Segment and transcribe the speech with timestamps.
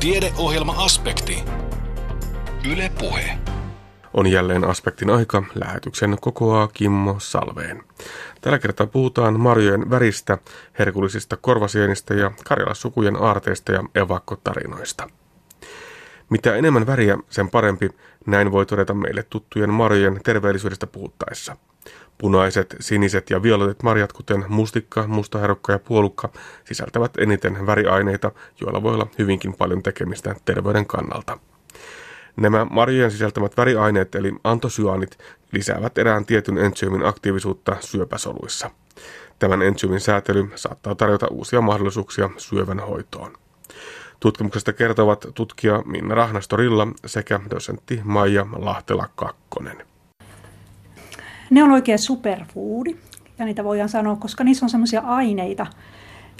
[0.00, 1.44] Tiedeohjelma-aspekti.
[2.72, 3.38] Yle Puhe.
[4.14, 5.42] On jälleen aspektin aika.
[5.54, 7.82] Lähetyksen kokoaa Kimmo Salveen.
[8.40, 10.38] Tällä kertaa puhutaan marjojen väristä,
[10.78, 15.08] herkullisista korvasienistä ja karjalassukujen aarteista ja evakkotarinoista.
[16.30, 17.90] Mitä enemmän väriä, sen parempi,
[18.26, 21.56] näin voi todeta meille tuttujen marjojen terveellisyydestä puhuttaessa.
[22.18, 26.28] Punaiset, siniset ja violetit marjat, kuten mustikka, mustaherukka ja puolukka,
[26.64, 31.38] sisältävät eniten väriaineita, joilla voi olla hyvinkin paljon tekemistä terveyden kannalta.
[32.36, 35.18] Nämä marjojen sisältämät väriaineet eli antosyaanit
[35.52, 38.70] lisäävät erään tietyn entsyymin aktiivisuutta syöpäsoluissa.
[39.38, 43.32] Tämän entsyymin säätely saattaa tarjota uusia mahdollisuuksia syövän hoitoon.
[44.20, 49.87] Tutkimuksesta kertovat tutkija Minna Rahnastorilla sekä dosentti Maija Lahtela-Kakkonen.
[51.50, 52.96] Ne on oikein superfoodi,
[53.38, 55.66] ja niitä voidaan sanoa, koska niissä on sellaisia aineita,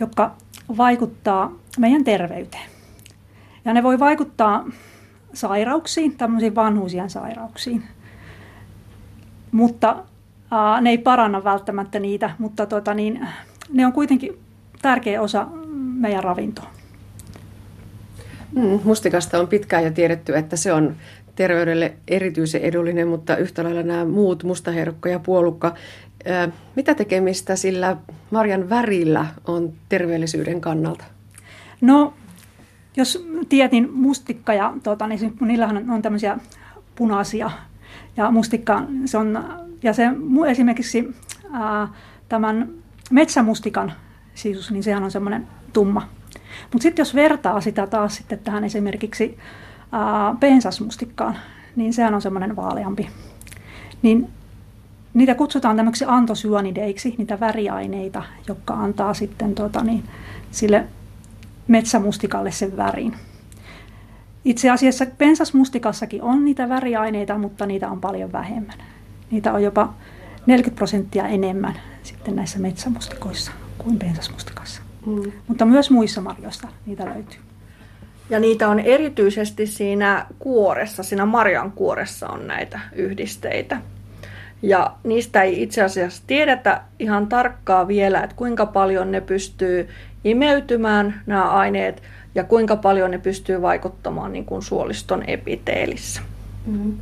[0.00, 0.34] jotka
[0.76, 2.70] vaikuttaa meidän terveyteen.
[3.64, 4.64] Ja ne voi vaikuttaa
[5.32, 7.82] sairauksiin, tämmöisiin vanhuusien sairauksiin.
[9.52, 10.04] Mutta
[10.50, 13.28] ää, ne ei paranna välttämättä niitä, mutta tota, niin,
[13.72, 14.38] ne on kuitenkin
[14.82, 16.66] tärkeä osa meidän ravintoa.
[18.56, 20.96] Mm, mustikasta on pitkään jo tiedetty, että se on
[21.38, 25.74] terveydelle erityisen edullinen, mutta yhtä lailla nämä muut, mustaherukka ja puolukka.
[26.76, 27.96] Mitä tekemistä sillä
[28.30, 31.04] marjan värillä on terveellisyyden kannalta?
[31.80, 32.14] No,
[32.96, 36.38] jos tietin mustikka ja tota, niin niillähän on tämmöisiä
[36.94, 37.50] punaisia
[38.16, 39.44] ja mustikka, se on,
[39.82, 40.09] ja se
[40.48, 41.14] esimerkiksi
[41.52, 41.88] ää,
[42.28, 42.68] tämän
[43.10, 43.92] metsämustikan
[44.34, 46.09] sisus, niin sehän on semmoinen tumma.
[46.72, 49.38] Mutta sitten jos vertaa sitä taas sitten tähän esimerkiksi
[50.40, 51.36] pensasmustikkaan,
[51.76, 53.08] niin sehän on semmoinen vaaleampi.
[54.02, 54.30] Niin
[55.14, 60.04] niitä kutsutaan tämmöiksi antosyaanideiksi, niitä väriaineita, jotka antaa sitten tota, niin,
[60.50, 60.84] sille
[61.68, 63.16] metsämustikalle sen värin.
[64.44, 68.78] Itse asiassa pensasmustikassakin on niitä väriaineita, mutta niitä on paljon vähemmän.
[69.31, 69.94] Niitä on jopa
[70.47, 74.82] 40 prosenttia enemmän sitten näissä metsämustikoissa kuin pensasmustikassa.
[75.06, 75.32] Mm.
[75.48, 77.47] Mutta myös muissa marjoista niitä löytyy.
[78.31, 83.81] Ja niitä on erityisesti siinä kuoressa, siinä marjan kuoressa on näitä yhdisteitä.
[84.62, 89.89] Ja niistä ei itse asiassa tiedetä ihan tarkkaa vielä, että kuinka paljon ne pystyy
[90.25, 92.03] imeytymään nämä aineet
[92.34, 96.21] ja kuinka paljon ne pystyy vaikuttamaan niin kuin suoliston epiteelissä.
[96.66, 96.97] Mm-hmm.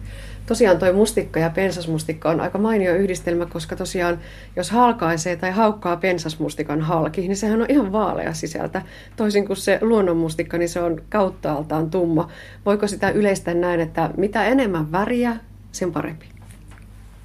[0.46, 4.18] Tosiaan tuo mustikka ja pensasmustikka on aika mainio yhdistelmä, koska tosiaan
[4.56, 8.82] jos halkaisee tai haukkaa pensasmustikan halki, niin sehän on ihan vaalea sisältä.
[9.16, 12.28] Toisin kuin se luonnonmustikka, niin se on kauttaaltaan tumma.
[12.66, 15.36] Voiko sitä yleistää näin, että mitä enemmän väriä,
[15.72, 16.26] sen parempi?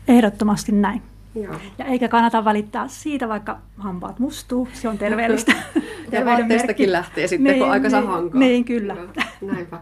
[0.08, 1.02] Ehdottomasti näin.
[1.36, 1.56] Joo.
[1.78, 5.54] Ja eikä kannata välittää siitä, vaikka hampaat mustuu, se on terveellistä.
[6.12, 8.40] ja vaatteistakin lähtee sitten, niin, kun aika niin, hankaa.
[8.40, 8.96] Niin, kyllä.
[9.42, 9.80] Näinpä.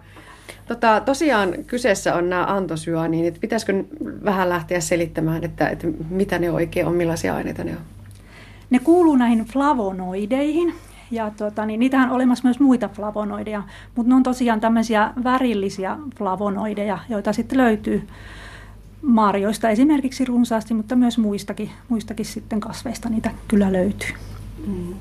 [0.70, 3.40] Tota, tosiaan kyseessä on nämä antosyaaniinit.
[3.42, 3.84] Pitäisikö
[4.26, 7.82] vähän lähteä selittämään, että, että mitä ne oikein on, millaisia aineita ne on?
[8.70, 10.74] Ne kuuluu näihin flavonoideihin.
[11.12, 13.64] Ja tuota, niin niitähän on olemassa myös muita flavonoideja,
[13.96, 18.08] mutta ne on tosiaan tämmöisiä värillisiä flavonoideja, joita sitten löytyy
[19.02, 24.12] marjoista esimerkiksi runsaasti, mutta myös muistakin, muistakin sitten kasveista niitä kyllä löytyy.
[24.68, 24.94] Mm.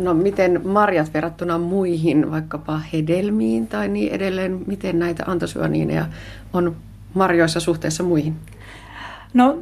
[0.00, 6.06] No miten marjat verrattuna muihin, vaikkapa hedelmiin tai niin edelleen, miten näitä antosyaniineja
[6.52, 6.76] on
[7.14, 8.36] marjoissa suhteessa muihin?
[9.34, 9.58] No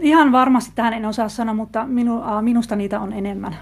[0.00, 3.56] ihan varmasti tähän en osaa sanoa, mutta minu, minusta niitä on enemmän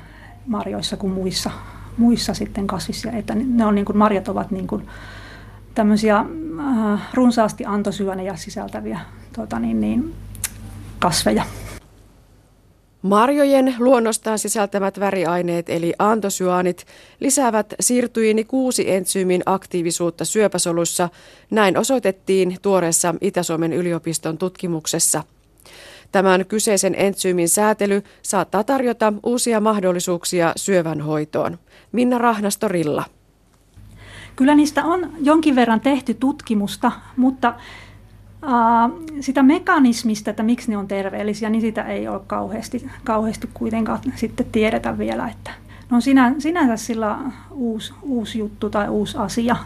[0.47, 1.51] marjoissa kuin muissa,
[1.97, 3.11] muissa sitten kasvissa.
[3.11, 4.89] Että ne on niin kuin, marjat ovat niin kuin,
[5.75, 9.01] tämmöisiä äh, runsaasti antosyöneja sisältäviä
[9.35, 10.15] tuota, niin, niin,
[10.99, 11.45] kasveja.
[13.05, 16.87] Marjojen luonnostaan sisältämät väriaineet eli antosyaanit
[17.21, 21.09] lisäävät siirtyini kuusi entsyymin aktiivisuutta syöpäsolussa.
[21.51, 25.23] Näin osoitettiin tuoreessa Itä-Suomen yliopiston tutkimuksessa.
[26.13, 31.59] Tämän kyseisen entsyymin säätely saattaa tarjota uusia mahdollisuuksia syövän hoitoon.
[31.93, 33.05] Minna Rahnastorilla.
[34.37, 37.55] Kyllä niistä on jonkin verran tehty tutkimusta, mutta
[39.21, 44.47] sitä mekanismista, että miksi ne on terveellisiä, niin sitä ei ole kauheasti, kauheasti kuitenkaan sitten
[44.53, 45.29] tiedetä vielä.
[45.29, 45.51] Että
[45.91, 47.19] ne on sinä, sinänsä sillä
[47.51, 49.57] uusi, uusi juttu tai uusi asia.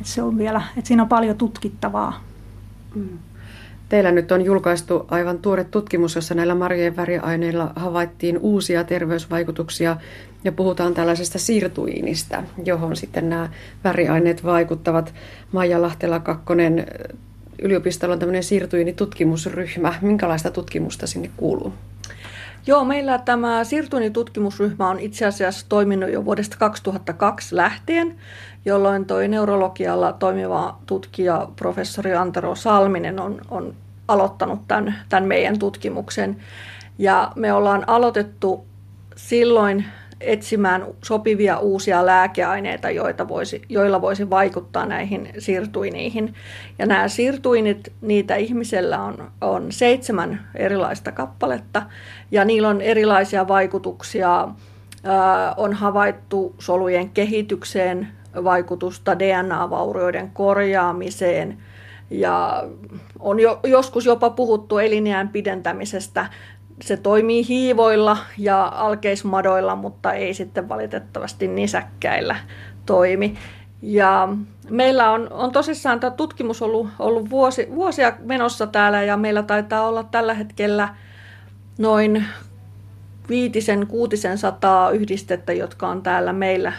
[0.00, 2.20] Että se on vielä, että siinä on paljon tutkittavaa.
[2.94, 3.18] Mm.
[3.88, 9.96] Teillä nyt on julkaistu aivan tuore tutkimus, jossa näillä marjojen väriaineilla havaittiin uusia terveysvaikutuksia
[10.44, 13.48] ja puhutaan tällaisesta sirtuiinista, johon sitten nämä
[13.84, 15.14] väriaineet vaikuttavat.
[15.52, 16.86] Maija Lahtela-Kakkonen,
[17.62, 19.94] yliopistolla on tämmöinen siirtyini tutkimusryhmä.
[20.02, 21.72] Minkälaista tutkimusta sinne kuuluu?
[22.66, 28.16] Joo, meillä tämä Sirtuini-tutkimusryhmä on itse asiassa toiminut jo vuodesta 2002 lähtien,
[28.64, 33.74] jolloin tuo neurologialla toimiva tutkija professori Antero Salminen on, on
[34.08, 36.36] aloittanut tämän, tämän meidän tutkimuksen.
[36.98, 38.66] Ja me ollaan aloitettu
[39.16, 39.84] silloin
[40.24, 46.34] etsimään sopivia uusia lääkeaineita, joita voisi, joilla voisi vaikuttaa näihin sirtuiniin.
[46.78, 51.82] Ja nämä sirtuinit, niitä ihmisellä on, on seitsemän erilaista kappaletta
[52.30, 54.48] ja niillä on erilaisia vaikutuksia.
[55.56, 58.08] on havaittu solujen kehitykseen
[58.44, 61.58] vaikutusta, DNA-vaurioiden korjaamiseen
[62.10, 62.64] ja
[63.20, 66.26] on jo, joskus jopa puhuttu elinjään pidentämisestä
[66.82, 72.36] se toimii hiivoilla ja alkeismadoilla, mutta ei sitten valitettavasti nisäkkäillä
[72.86, 73.34] toimi.
[73.82, 74.28] Ja
[74.70, 79.88] meillä on, on tosissaan tämä tutkimus ollut, ollut vuosi, vuosia menossa täällä ja meillä taitaa
[79.88, 80.88] olla tällä hetkellä
[81.78, 82.24] noin
[83.28, 86.72] viitisen, kuutisen sataa yhdistettä, jotka on täällä meillä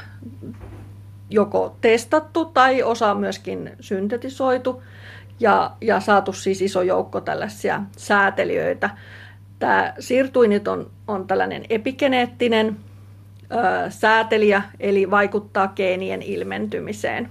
[1.30, 4.84] joko testattu tai osa myöskin syntetisoitu
[5.40, 8.90] ja, ja saatu siis iso joukko tällaisia säätelijöitä.
[9.64, 12.78] Tämä sirtuinit on, on tällainen epigeneettinen
[13.52, 17.30] ö, säätelijä, eli vaikuttaa geenien ilmentymiseen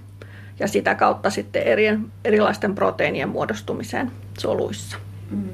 [0.59, 4.97] ja sitä kautta sitten erien, erilaisten proteiinien muodostumiseen soluissa.
[5.31, 5.49] Mm.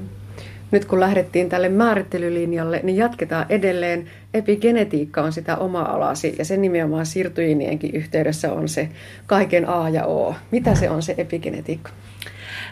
[0.70, 4.10] Nyt kun lähdettiin tälle määrittelylinjalle, niin jatketaan edelleen.
[4.34, 8.88] Epigenetiikka on sitä oma alasi ja se nimenomaan sirtuinienkin yhteydessä on se
[9.26, 10.34] kaiken A ja O.
[10.50, 11.90] Mitä se on se epigenetiikka?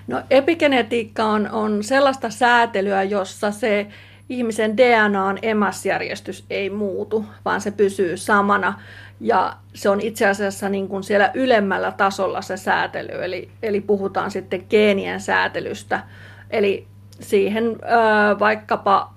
[0.08, 3.86] No epigenetiikka on, on sellaista säätelyä, jossa se
[4.28, 8.80] ihmisen DNAn emasjärjestys ei muutu, vaan se pysyy samana.
[9.20, 14.30] Ja se on itse asiassa niin kuin siellä ylemmällä tasolla se säätely, eli, eli puhutaan
[14.30, 16.00] sitten geenien säätelystä.
[16.50, 16.86] Eli
[17.20, 19.14] siihen ö, vaikkapa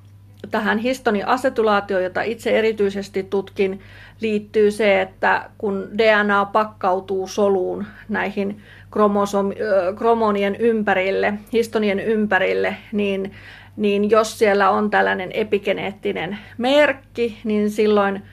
[0.52, 3.82] tähän histonin asetulaatioon, jota itse erityisesti tutkin,
[4.22, 8.62] liittyy se, että kun DNA pakkautuu soluun näihin
[8.92, 9.52] kromosom,
[9.98, 13.32] kromonien ympärille, histonien ympärille, niin,
[13.78, 18.24] niin jos siellä on tällainen epigeneettinen merkki, niin silloin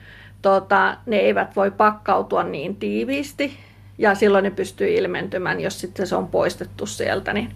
[0.41, 3.57] tota, ne eivät voi pakkautua niin tiiviisti,
[3.97, 7.51] ja silloin ne pystyy ilmentymään, jos sitten se on poistettu sieltä, niin,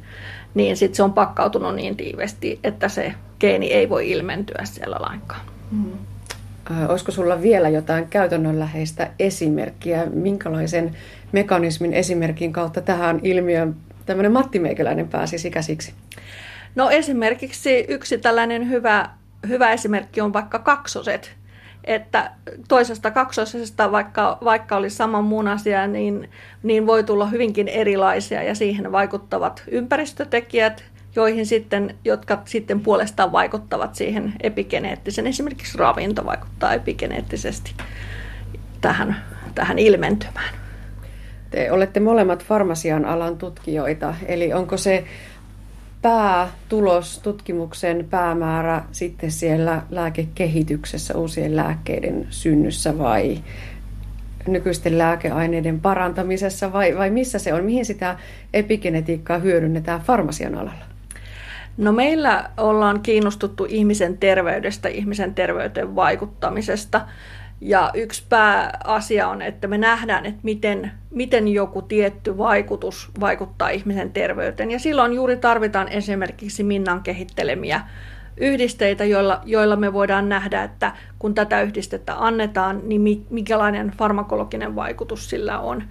[0.53, 5.41] niin sitten se on pakkautunut niin tiivisti, että se geeni ei voi ilmentyä siellä lainkaan.
[5.71, 6.12] Mm.
[6.87, 10.95] Olisiko sulla vielä jotain käytännönläheistä esimerkkiä, minkälaisen
[11.31, 13.75] mekanismin esimerkin kautta tähän ilmiöön
[14.05, 15.93] tämmöinen Matti Meikäläinen pääsi käsiksi?
[16.75, 19.09] No esimerkiksi yksi tällainen hyvä,
[19.47, 21.35] hyvä esimerkki on vaikka kaksoset.
[21.83, 22.31] Että
[22.67, 26.29] toisesta kaksosesta, vaikka, vaikka olisi sama muun asia, niin,
[26.63, 30.83] niin voi tulla hyvinkin erilaisia ja siihen vaikuttavat ympäristötekijät,
[31.15, 35.27] joihin sitten, jotka sitten puolestaan vaikuttavat siihen epigeneettisen.
[35.27, 37.73] Esimerkiksi ravinto vaikuttaa epigeneettisesti
[38.81, 39.15] tähän,
[39.55, 40.55] tähän ilmentymään.
[41.51, 45.03] Te olette molemmat farmasian alan tutkijoita, eli onko se
[46.01, 53.43] päätulos, tutkimuksen päämäärä sitten siellä lääkekehityksessä, uusien lääkkeiden synnyssä vai
[54.47, 57.63] nykyisten lääkeaineiden parantamisessa vai, vai missä se on?
[57.63, 58.17] Mihin sitä
[58.53, 60.92] epigenetiikkaa hyödynnetään farmasian alalla?
[61.77, 67.01] No meillä ollaan kiinnostuttu ihmisen terveydestä, ihmisen terveyteen vaikuttamisesta.
[67.61, 74.11] Ja yksi pääasia on, että me nähdään, että miten, miten joku tietty vaikutus vaikuttaa ihmisen
[74.11, 74.71] terveyteen.
[74.71, 77.81] Ja silloin juuri tarvitaan esimerkiksi Minnan kehittelemiä
[78.37, 85.29] yhdisteitä, joilla, joilla me voidaan nähdä, että kun tätä yhdistettä annetaan, niin mikälainen farmakologinen vaikutus
[85.29, 85.83] sillä on.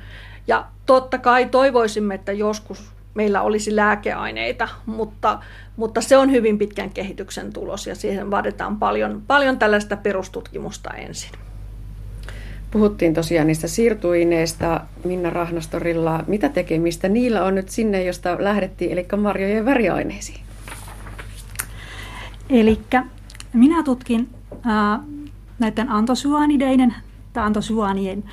[0.47, 5.39] Ja totta kai toivoisimme, että joskus meillä olisi lääkeaineita, mutta,
[5.76, 11.31] mutta se on hyvin pitkän kehityksen tulos ja siihen vaaditaan paljon, paljon tällaista perustutkimusta ensin.
[12.71, 16.25] Puhuttiin tosiaan niistä siirtuineista Minna Rahnastorilla.
[16.26, 20.41] Mitä tekemistä niillä on nyt sinne, josta lähdettiin, eli marjojen väriaineisiin?
[22.50, 22.81] Eli
[23.52, 25.00] minä tutkin äh,
[25.59, 26.95] näiden antosyaanideiden
[27.33, 28.25] tai antosyaanien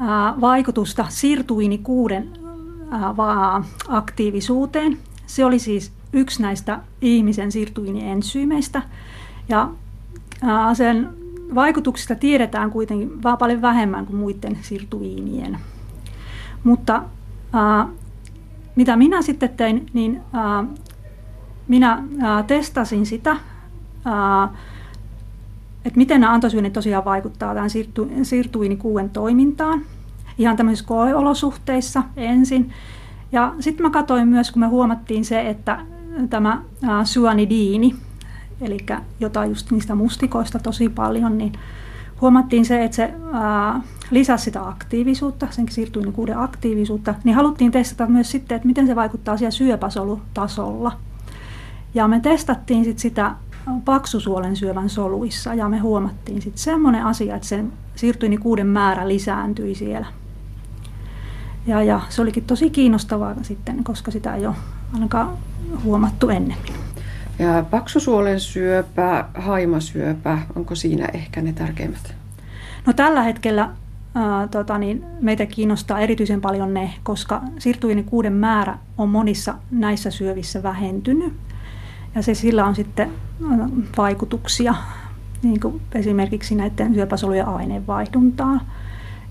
[0.00, 2.32] äh, vaikutusta sirtuini kuuden
[2.92, 4.98] äh, aktiivisuuteen.
[5.26, 8.82] Se oli siis yksi näistä ihmisen sirtuiniensyymeistä.
[9.48, 9.70] Ja
[10.74, 11.08] sen
[11.54, 15.58] vaikutuksista tiedetään kuitenkin vaan paljon vähemmän kuin muiden sirtuiinien.
[16.64, 17.02] Mutta
[18.76, 20.20] mitä minä sitten tein, niin
[21.68, 22.02] minä
[22.46, 23.36] testasin sitä,
[25.84, 29.82] että miten nämä antosyynit tosiaan vaikuttaa tämän sirtu, sirtuiinikuuen toimintaan.
[30.38, 32.72] Ihan tämmöisissä koeolosuhteissa ensin.
[33.32, 35.78] Ja sitten mä katsoin myös, kun me huomattiin se, että
[36.30, 36.62] tämä
[37.04, 37.94] syanidiini,
[38.60, 38.76] eli
[39.20, 41.52] jotain just niistä mustikoista tosi paljon, niin
[42.20, 43.14] huomattiin se, että se
[44.10, 49.36] lisäsi sitä aktiivisuutta, sen sirtuinikuuden aktiivisuutta, niin haluttiin testata myös sitten, että miten se vaikuttaa
[49.36, 50.92] siellä syöpäsolutasolla.
[51.94, 53.34] Ja me testattiin sit sitä
[53.84, 60.06] paksusuolen syövän soluissa ja me huomattiin sitten semmoinen asia, että sen sirtuinikuuden määrä lisääntyi siellä.
[61.66, 64.54] Ja, ja se olikin tosi kiinnostavaa sitten, koska sitä ei ole
[64.94, 65.30] ainakaan
[65.84, 66.72] huomattu ennemmin.
[67.38, 72.14] Ja paksusuolen syöpä, haimasyöpä, onko siinä ehkä ne tärkeimmät?
[72.86, 73.70] No tällä hetkellä
[74.14, 80.62] ää, tota niin, meitä kiinnostaa erityisen paljon ne, koska sirtuinikuuden määrä on monissa näissä syövissä
[80.62, 81.34] vähentynyt.
[82.14, 83.12] Ja se sillä on sitten
[83.96, 84.74] vaikutuksia
[85.42, 88.60] niin kuin esimerkiksi näiden syöpäsolujen aineenvaihduntaan.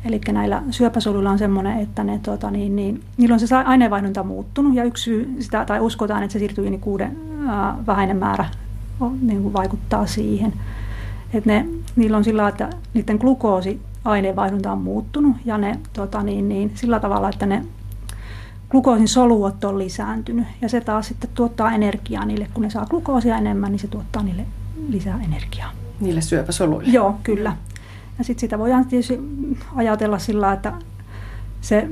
[0.06, 4.76] Eli näillä syöpäsoluilla on semmoinen, että ne, tota, niin, niin, niillä on se aineenvaihdunta muuttunut
[4.76, 8.46] ja yksi syy sitä, tai uskotaan, että se siirtyy niin kuuden ää, vähäinen määrä
[9.00, 10.54] on, niin kuin vaikuttaa siihen.
[11.34, 16.50] Et ne, niillä on sillä että niiden glukoosi aineenvaihdunta on muuttunut ja ne tota, niin,
[16.50, 17.66] niin, sillä tavalla, että ne
[18.70, 23.38] glukoosin soluot on lisääntynyt ja se taas sitten tuottaa energiaa niille, kun ne saa glukoosia
[23.38, 24.46] enemmän, niin se tuottaa niille
[24.90, 25.72] lisää energiaa.
[26.00, 26.92] Niille syöpäsoluille?
[26.92, 27.56] Joo, kyllä.
[28.18, 29.20] Ja sitten sitä voidaan tietysti
[29.76, 30.74] ajatella sillä, että
[31.62, 31.88] se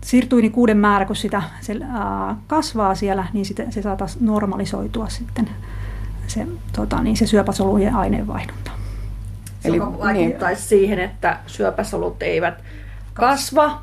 [0.00, 5.48] sirtuinikuuden määrä, kun sitä se, ää, kasvaa siellä, niin sitä, se saataisiin normalisoitua sitten
[6.26, 8.70] se, tota, niin se syöpäsolujen aineenvaihdunta.
[9.64, 10.68] Eli vaikuttaisi niin.
[10.68, 12.54] siihen, että syöpäsolut eivät
[13.14, 13.82] kasva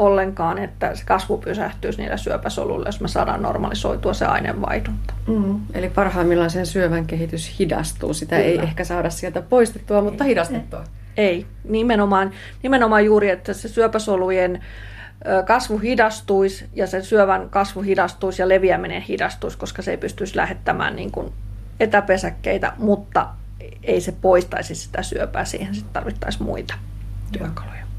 [0.00, 5.14] ollenkaan, että se kasvu pysähtyisi niillä syöpäsoluilla, jos me saadaan normalisoitua se aineenvaihdunta.
[5.26, 8.14] Mm, eli parhaimmillaan sen syövän kehitys hidastuu.
[8.14, 8.48] Sitä Kyllä.
[8.48, 10.84] ei ehkä saada sieltä poistettua, mutta hidastettua.
[11.16, 12.30] Ei, nimenomaan,
[12.62, 14.60] nimenomaan juuri, että se syöpäsolujen
[15.46, 20.96] kasvu hidastuisi ja sen syövän kasvu hidastuisi ja leviäminen hidastuisi, koska se ei pystyisi lähettämään
[20.96, 21.32] niin kuin
[21.80, 23.28] etäpesäkkeitä, mutta
[23.82, 26.74] ei se poistaisi sitä syöpää, siihen sitten tarvittaisiin muita
[27.32, 27.89] työkaluja.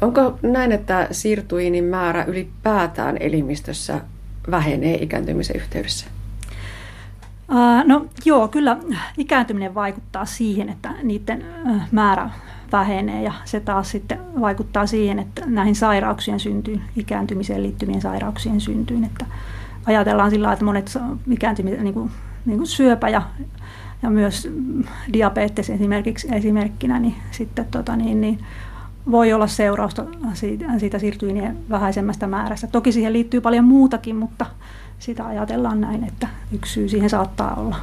[0.00, 4.00] Onko näin, että siirtuinin määrä ylipäätään elimistössä
[4.50, 6.06] vähenee ikääntymisen yhteydessä?
[7.84, 8.76] No joo, kyllä
[9.16, 11.44] ikääntyminen vaikuttaa siihen, että niiden
[11.92, 12.30] määrä
[12.72, 19.04] vähenee ja se taas sitten vaikuttaa siihen, että näihin sairauksien syntyyn, ikääntymiseen liittyvien sairauksien syntyyn,
[19.04, 19.26] että
[19.86, 20.98] ajatellaan sillä että monet
[21.30, 22.10] ikääntymiset, niin kuin,
[22.46, 23.22] niin kuin syöpä ja,
[24.02, 24.48] ja myös
[25.12, 28.38] diabetes esimerkiksi esimerkkinä, niin sitten tota niin, niin
[29.10, 32.66] voi olla seurausta siitä, siitä siirtyinien vähäisemmästä määrästä.
[32.66, 34.46] Toki siihen liittyy paljon muutakin, mutta
[34.98, 37.76] sitä ajatellaan näin, että yksi syy siihen saattaa olla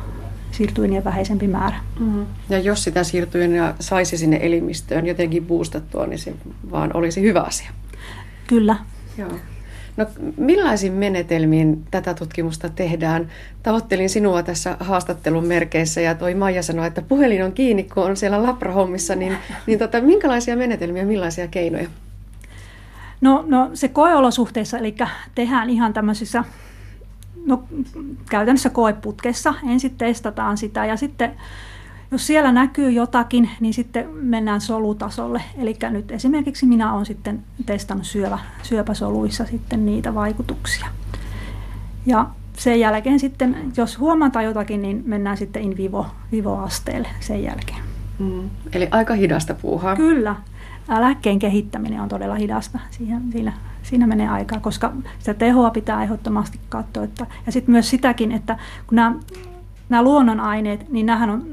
[0.51, 1.77] siirtyinien vähäisempi määrä.
[1.99, 2.25] Mm-hmm.
[2.49, 6.33] Ja jos sitä siirtyinia saisi sinne elimistöön jotenkin boostattua, niin se
[6.71, 7.69] vaan olisi hyvä asia.
[8.47, 8.75] Kyllä.
[9.17, 9.31] Joo.
[9.97, 10.05] No
[10.37, 13.27] millaisin menetelmiin tätä tutkimusta tehdään?
[13.63, 18.17] Tavoittelin sinua tässä haastattelun merkeissä ja toi Maija sanoi, että puhelin on kiinni, kun on
[18.17, 19.37] siellä labrahommissa, niin,
[19.67, 21.89] niin tota, minkälaisia menetelmiä, millaisia keinoja?
[23.21, 24.95] No, no se koeolosuhteissa, eli
[25.35, 26.43] tehdään ihan tämmöisissä
[27.45, 27.63] no,
[28.29, 29.53] käytännössä koeputkessa.
[29.69, 31.31] Ensin testataan sitä ja sitten
[32.11, 35.41] jos siellä näkyy jotakin, niin sitten mennään solutasolle.
[35.57, 40.87] Eli nyt esimerkiksi minä olen sitten testannut syövä, syöpäsoluissa sitten niitä vaikutuksia.
[42.05, 47.79] Ja sen jälkeen sitten, jos huomataan jotakin, niin mennään sitten in vivo, vivo-asteelle sen jälkeen.
[48.19, 49.95] Mm, eli aika hidasta puuhaa.
[49.95, 50.35] Kyllä.
[50.87, 52.79] Lääkkeen kehittäminen on todella hidasta.
[52.91, 57.03] Siihen, siinä, siinä menee aikaa, koska sitä tehoa pitää ehdottomasti katsoa.
[57.03, 58.57] Että, ja sitten myös sitäkin, että
[58.87, 59.15] kun nämä
[59.89, 61.43] nämä luonnonaineet, niin nämähän on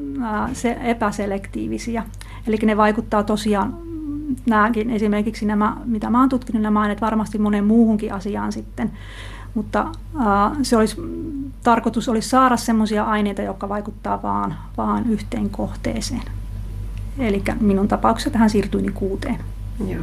[0.52, 2.04] se epäselektiivisiä.
[2.46, 3.74] Eli ne vaikuttaa tosiaan,
[4.46, 8.90] nämäkin esimerkiksi nämä, mitä mä oon tutkinut, nämä aineet varmasti monen muuhunkin asiaan sitten.
[9.54, 9.86] Mutta
[10.62, 10.96] se olisi,
[11.62, 16.22] tarkoitus olisi saada sellaisia aineita, jotka vaikuttaa vaan, vaan yhteen kohteeseen.
[17.18, 19.38] Eli minun tapauksessa tähän siirtyi niin kuuteen.
[19.88, 20.02] Joo.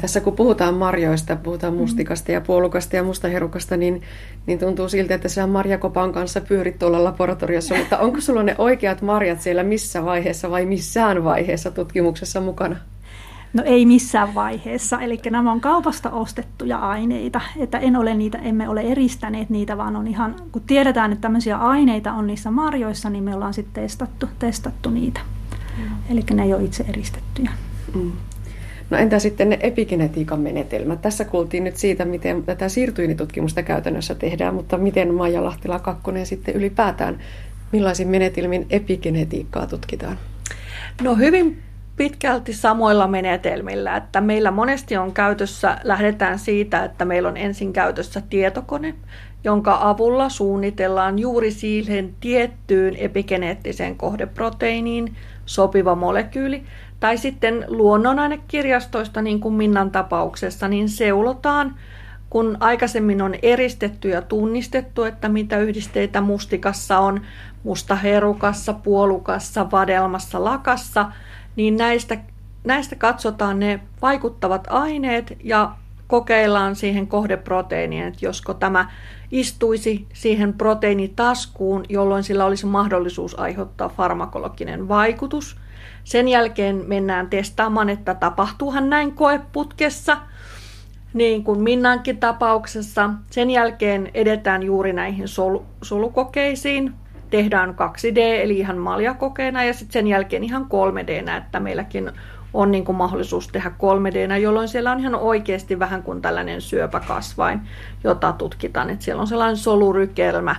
[0.00, 1.78] Tässä kun puhutaan marjoista, puhutaan mm.
[1.78, 4.02] mustikasta ja puolukasta ja mustaherukasta, niin,
[4.46, 9.02] niin tuntuu siltä, että sä marjakopan kanssa pyörit tuolla laboratoriossa, mutta onko sulla ne oikeat
[9.02, 12.76] marjat siellä missä vaiheessa vai missään vaiheessa tutkimuksessa mukana?
[13.52, 18.68] No ei missään vaiheessa, eli nämä on kaupasta ostettuja aineita, että en ole niitä, emme
[18.68, 23.24] ole eristäneet niitä, vaan on ihan, kun tiedetään, että tämmöisiä aineita on niissä marjoissa, niin
[23.24, 25.20] me ollaan sitten testattu, testattu niitä.
[25.78, 25.84] Mm.
[26.10, 27.50] Eli ne ei ole itse eristettyjä.
[27.94, 28.12] Mm.
[28.90, 31.02] No entä sitten ne epigenetiikan menetelmät?
[31.02, 36.54] Tässä kuultiin nyt siitä, miten tätä siirtyinitutkimusta käytännössä tehdään, mutta miten Maija Lahtila Kakkonen sitten
[36.54, 37.18] ylipäätään,
[37.72, 40.18] millaisin menetelmin epigenetiikkaa tutkitaan?
[41.02, 41.62] No hyvin
[41.96, 48.22] pitkälti samoilla menetelmillä, että meillä monesti on käytössä, lähdetään siitä, että meillä on ensin käytössä
[48.30, 48.94] tietokone,
[49.44, 55.16] jonka avulla suunnitellaan juuri siihen tiettyyn epigeneettiseen kohdeproteiiniin
[55.46, 56.62] sopiva molekyyli.
[57.06, 61.74] Tai sitten luonnonainekirjastoista, niin kuin Minnan tapauksessa, niin seulotaan,
[62.30, 67.20] kun aikaisemmin on eristetty ja tunnistettu, että mitä yhdisteitä mustikassa on,
[67.62, 71.12] mustaherukassa, puolukassa, vadelmassa, lakassa,
[71.56, 72.18] niin näistä,
[72.64, 75.72] näistä katsotaan ne vaikuttavat aineet ja
[76.06, 78.90] kokeillaan siihen kohdeproteiiniin, että josko tämä
[79.30, 85.65] istuisi siihen proteiinitaskuun, jolloin sillä olisi mahdollisuus aiheuttaa farmakologinen vaikutus.
[86.06, 90.16] Sen jälkeen mennään testaamaan, että tapahtuuhan näin koeputkessa,
[91.14, 93.10] niin kuin Minnankin tapauksessa.
[93.30, 96.94] Sen jälkeen edetään juuri näihin sol- solukokeisiin,
[97.30, 102.12] tehdään 2D eli ihan maljakokeena ja sitten sen jälkeen ihan 3D, että meilläkin
[102.54, 107.60] on niin kuin mahdollisuus tehdä 3D, jolloin siellä on ihan oikeasti vähän kuin tällainen syöpäkasvain,
[108.04, 108.90] jota tutkitaan.
[108.90, 110.56] Että siellä on sellainen solurykelmä,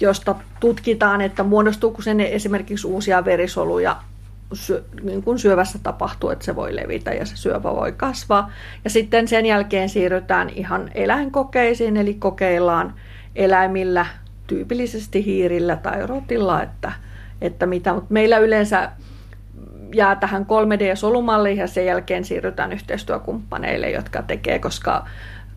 [0.00, 3.96] josta tutkitaan, että muodostuuko sen esimerkiksi uusia verisoluja
[4.52, 8.50] syö, niin kuin syövässä tapahtuu, että se voi levitä ja se syöpä voi kasvaa.
[8.84, 12.94] Ja sitten sen jälkeen siirrytään ihan eläinkokeisiin, eli kokeillaan
[13.36, 14.06] eläimillä
[14.46, 16.92] tyypillisesti hiirillä tai rotilla, että,
[17.40, 18.90] että mitä, mutta meillä yleensä
[19.94, 25.06] jää tähän 3D-solumalliin ja sen jälkeen siirrytään yhteistyökumppaneille, jotka tekee, koska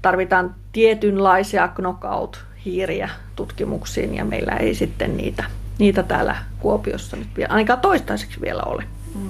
[0.02, 5.44] tarvitaan tietynlaisia knockout-hiiriä tutkimuksiin ja meillä ei sitten niitä,
[5.82, 8.84] niitä täällä Kuopiossa nyt vielä, ainakaan toistaiseksi vielä ole.
[9.16, 9.30] Mm.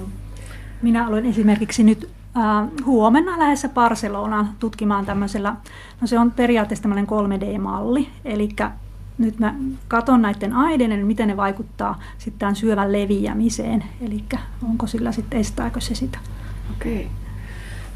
[0.82, 5.56] Minä olen esimerkiksi nyt äh, huomenna lähdössä Barcelonaan tutkimaan tämmöisellä,
[6.00, 8.48] no se on periaatteessa tämmöinen 3D-malli, eli
[9.18, 9.54] nyt mä
[9.88, 14.24] katson näiden aineiden, miten ne vaikuttaa sitten tämän syövän leviämiseen, eli
[14.70, 16.18] onko sillä sitten, estääkö se sitä.
[16.70, 17.08] Okei.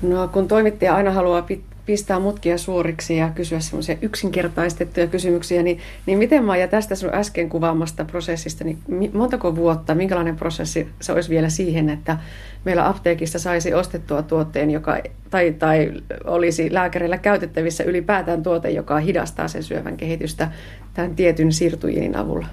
[0.02, 1.42] No kun toimittaja aina haluaa
[1.86, 7.48] pistää mutkia suoriksi ja kysyä semmoisia yksinkertaistettuja kysymyksiä, niin, niin miten Maija tästä sun äsken
[7.48, 12.18] kuvaamasta prosessista, niin montako vuotta, minkälainen prosessi se olisi vielä siihen, että
[12.64, 14.98] meillä apteekissa saisi ostettua tuotteen, joka,
[15.30, 15.92] tai, tai
[16.24, 20.50] olisi lääkärillä käytettävissä ylipäätään tuote, joka hidastaa sen syövän kehitystä
[20.94, 22.46] tämän tietyn sirtujiinin avulla?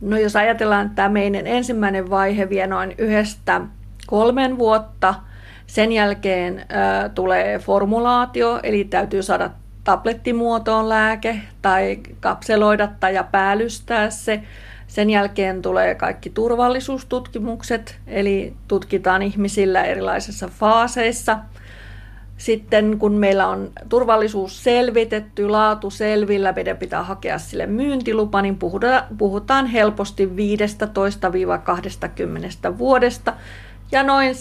[0.00, 3.60] No jos ajatellaan, että tämä meidän ensimmäinen vaihe vie noin yhdestä
[4.06, 5.14] kolmen vuotta–
[5.66, 9.50] sen jälkeen äh, tulee formulaatio, eli täytyy saada
[9.84, 14.42] tablettimuotoon lääke tai kapseloida tai ja päällystää se.
[14.86, 21.38] Sen jälkeen tulee kaikki turvallisuustutkimukset, eli tutkitaan ihmisillä erilaisissa faaseissa.
[22.36, 28.58] Sitten kun meillä on turvallisuus selvitetty, laatu selvillä, meidän pitää hakea sille myyntilupa, niin
[29.18, 30.30] puhutaan helposti 15-20
[32.78, 33.32] vuodesta.
[33.92, 34.36] Ja noin 7-800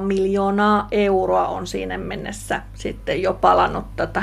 [0.00, 4.22] miljoonaa euroa on siinä mennessä sitten jo palannut tätä,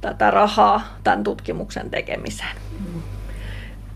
[0.00, 2.56] tätä rahaa tämän tutkimuksen tekemiseen.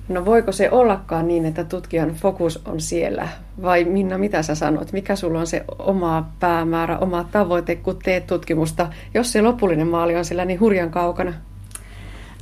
[0.08, 3.28] No voiko se ollakaan niin, että tutkijan fokus on siellä?
[3.62, 4.92] Vai Minna, mitä sä sanot?
[4.92, 10.16] Mikä sulla on se oma päämäärä, oma tavoite, kun teet tutkimusta, jos se lopullinen maali
[10.16, 11.32] on siellä niin hurjan kaukana?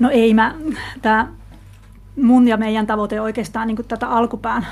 [0.01, 0.55] No ei mä,
[1.03, 1.29] tämä
[2.23, 4.67] mun ja meidän tavoite oikeastaan niin tätä alkupään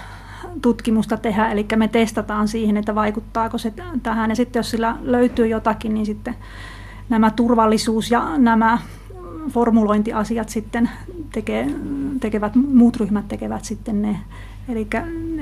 [0.63, 3.73] tutkimusta tehdä, eli me testataan siihen, että vaikuttaako se
[4.03, 6.35] tähän, ja sitten jos sillä löytyy jotakin, niin sitten
[7.09, 8.79] nämä turvallisuus ja nämä
[9.49, 10.91] formulointiasiat sitten
[11.33, 11.67] tekee,
[12.21, 14.17] tekevät, muut ryhmät tekevät sitten ne.
[14.69, 14.87] Eli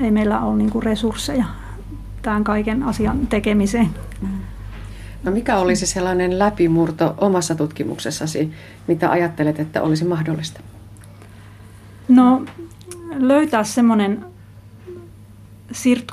[0.01, 1.45] ei meillä ole niin resursseja
[2.21, 3.89] tämän kaiken asian tekemiseen.
[5.23, 8.51] No mikä olisi sellainen läpimurto omassa tutkimuksessasi,
[8.87, 10.59] mitä ajattelet, että olisi mahdollista?
[12.07, 12.45] No
[13.13, 14.25] löytää semmoinen
[15.71, 16.05] sirt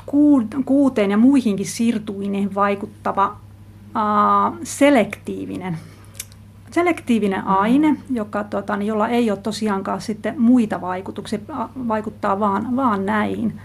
[0.65, 3.37] kuuteen ja muihinkin sirtuineen vaikuttava
[3.87, 5.77] uh, selektiivinen,
[6.71, 7.47] selektiivinen mm.
[7.47, 11.39] aine, joka, tota, niin jolla ei ole tosiaankaan sitten muita vaikutuksia,
[11.87, 13.59] vaikuttaa vaan, vaan näihin,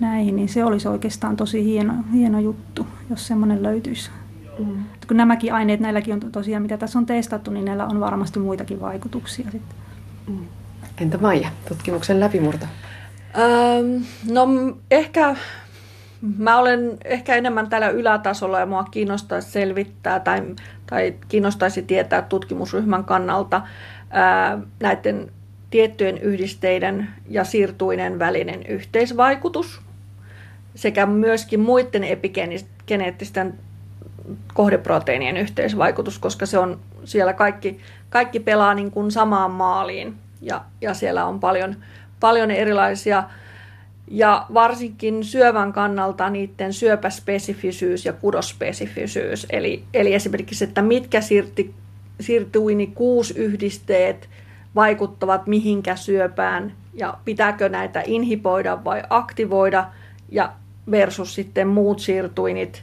[0.00, 4.10] näihin, niin se olisi oikeastaan tosi hieno, hieno juttu, jos semmoinen löytyisi.
[4.58, 4.84] Mm.
[5.08, 8.80] Kun nämäkin aineet, näilläkin on tosiaan, mitä tässä on testattu, niin näillä on varmasti muitakin
[8.80, 9.76] vaikutuksia sitten.
[10.28, 10.38] Mm.
[10.98, 12.66] Entä Maija, tutkimuksen läpimurto?
[14.30, 14.46] No
[14.90, 15.36] ehkä
[16.38, 20.42] mä olen ehkä enemmän täällä ylätasolla ja mua kiinnostaisi selvittää tai,
[20.86, 23.62] tai kiinnostaisi tietää tutkimusryhmän kannalta
[24.10, 25.30] ää, näiden
[25.70, 29.80] tiettyjen yhdisteiden ja siirtuinen välinen yhteisvaikutus
[30.74, 33.58] sekä myöskin muiden epigeneettisten
[34.54, 40.94] kohdeproteiinien yhteisvaikutus, koska se on siellä kaikki, kaikki pelaa niin kuin samaan maaliin ja, ja
[40.94, 41.76] siellä on paljon,
[42.22, 43.24] paljon erilaisia
[44.10, 49.46] ja varsinkin syövän kannalta niiden syöpäspesifisyys ja kudospesifisyys.
[49.50, 51.74] Eli, eli esimerkiksi, että mitkä sirti,
[52.20, 54.28] sirtuini kuusyhdisteet
[54.74, 59.84] vaikuttavat mihinkä syöpään ja pitääkö näitä inhiboida vai aktivoida
[60.28, 60.52] ja
[60.90, 62.82] versus sitten muut sirtuinit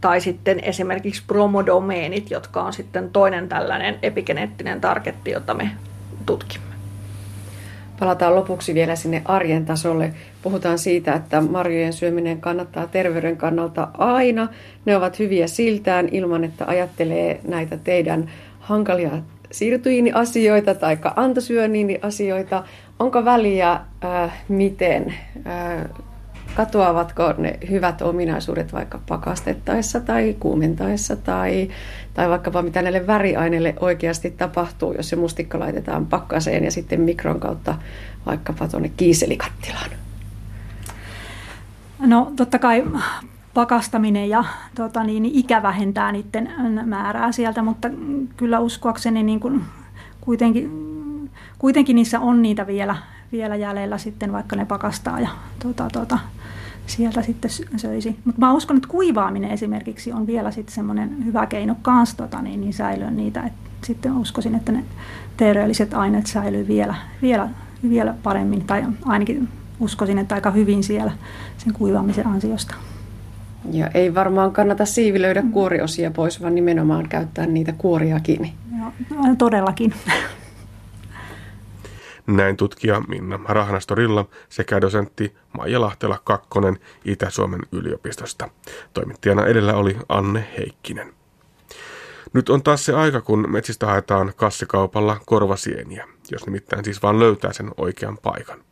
[0.00, 5.70] tai sitten esimerkiksi bromodomeenit, jotka on sitten toinen tällainen epigeneettinen targetti, jota me
[6.26, 6.73] tutkimme.
[8.04, 10.12] Palataan lopuksi vielä sinne arjen tasolle.
[10.42, 14.48] Puhutaan siitä, että marjojen syöminen kannattaa terveyden kannalta aina.
[14.84, 19.10] Ne ovat hyviä siltään ilman, että ajattelee näitä teidän hankalia
[19.50, 22.64] siirtyini-asioita tai antosyöniini-asioita.
[22.98, 23.72] Onko väliä,
[24.04, 25.14] äh, miten
[25.46, 25.84] äh,
[26.54, 31.68] katoavatko ne hyvät ominaisuudet vaikka pakastettaessa tai kuumentaessa tai,
[32.14, 37.40] tai vaikkapa mitä näille väriaineille oikeasti tapahtuu, jos se mustikka laitetaan pakkaseen ja sitten mikron
[37.40, 37.74] kautta
[38.26, 39.90] vaikkapa tuonne kiiselikattilaan?
[41.98, 42.84] No totta kai
[43.54, 46.50] pakastaminen ja tota, niin, ikä vähentää niiden
[46.84, 47.88] määrää sieltä, mutta
[48.36, 49.64] kyllä uskoakseni niin kuin,
[50.20, 50.70] kuitenkin,
[51.58, 52.96] kuitenkin niissä on niitä vielä,
[53.32, 55.28] vielä jäljellä sitten, vaikka ne pakastaa ja
[55.62, 56.18] tota, tota,
[56.86, 58.16] sieltä sitten söisi.
[58.24, 62.60] Mutta mä uskon, että kuivaaminen esimerkiksi on vielä sitten semmoinen hyvä keino kans tota, niin,
[62.60, 63.42] niin säilyä niitä.
[63.42, 63.52] Et
[63.84, 64.84] sitten uskoisin, että ne
[65.36, 67.48] terveelliset aineet säilyy vielä, vielä,
[67.88, 69.48] vielä paremmin, tai ainakin
[69.80, 71.12] uskoisin, että aika hyvin siellä
[71.58, 72.74] sen kuivaamisen ansiosta.
[73.72, 75.52] Ja ei varmaan kannata siivilöidä mm.
[75.52, 78.52] kuoriosia pois, vaan nimenomaan käyttää niitä kuoria kiinni.
[78.78, 78.92] Joo,
[79.38, 79.94] todellakin.
[82.26, 88.48] Näin tutkija Minna Rahnastorilla sekä dosentti Maija Lahtela Kakkonen Itä-Suomen yliopistosta.
[88.94, 91.14] Toimittajana edellä oli Anne Heikkinen.
[92.32, 97.52] Nyt on taas se aika, kun metsistä haetaan kassikaupalla korvasieniä, jos nimittäin siis vaan löytää
[97.52, 98.64] sen oikean paikan.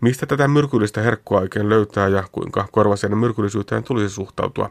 [0.00, 4.70] Mistä tätä myrkyllistä herkkua oikein löytää ja kuinka korvasienen myrkyllisyyteen tulisi suhtautua?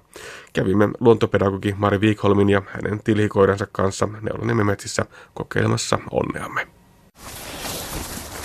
[0.54, 6.78] Kävimme luontopedagogi Mari Viikholmin ja hänen tilhikoidansa kanssa Neuloniemme metsissä kokeilemassa onneamme.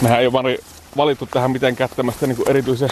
[0.05, 0.59] Mehän ei ole Mari
[0.97, 2.91] valittu tähän mitenkään tämmöistä niin erityisen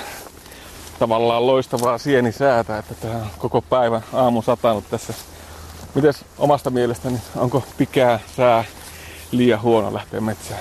[0.98, 5.14] tavallaan loistavaa sienisäätä, että tähän koko päivä aamu satanut tässä.
[5.94, 8.64] Mites omasta mielestäni, onko pikää sää
[9.30, 10.60] liian huono lähteä metsään?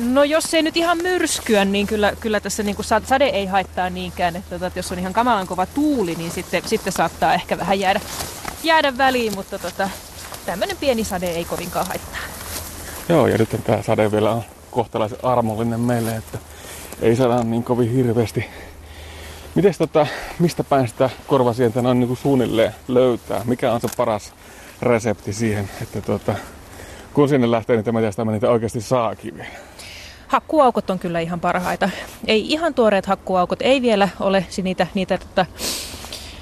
[0.00, 3.90] No jos ei nyt ihan myrskyä, niin kyllä, kyllä tässä niin kuin sade ei haittaa
[3.90, 4.36] niinkään.
[4.36, 8.00] Että, että jos on ihan kamalan kova tuuli, niin sitten, sitten saattaa ehkä vähän jäädä,
[8.62, 9.90] jäädä väliin, mutta tota,
[10.46, 12.20] tämmöinen pieni sade ei kovinkaan haittaa.
[13.08, 16.38] Joo, ja nyt tämä sade vielä on kohtalaisen armollinen meille, että
[17.02, 18.44] ei saada niin kovin hirveästi.
[19.54, 20.06] Mites tota,
[20.38, 23.42] mistä päin sitä korvasientä on niin kuin suunnilleen löytää?
[23.44, 24.32] Mikä on se paras
[24.82, 26.34] resepti siihen, että tota,
[27.14, 29.48] kun sinne lähtee niitä metästä, niitä oikeasti saakin vielä?
[30.28, 31.90] Hakkuaukot on kyllä ihan parhaita.
[32.26, 35.46] Ei ihan tuoreet hakkuaukot, ei vielä ole niitä, niitä tota,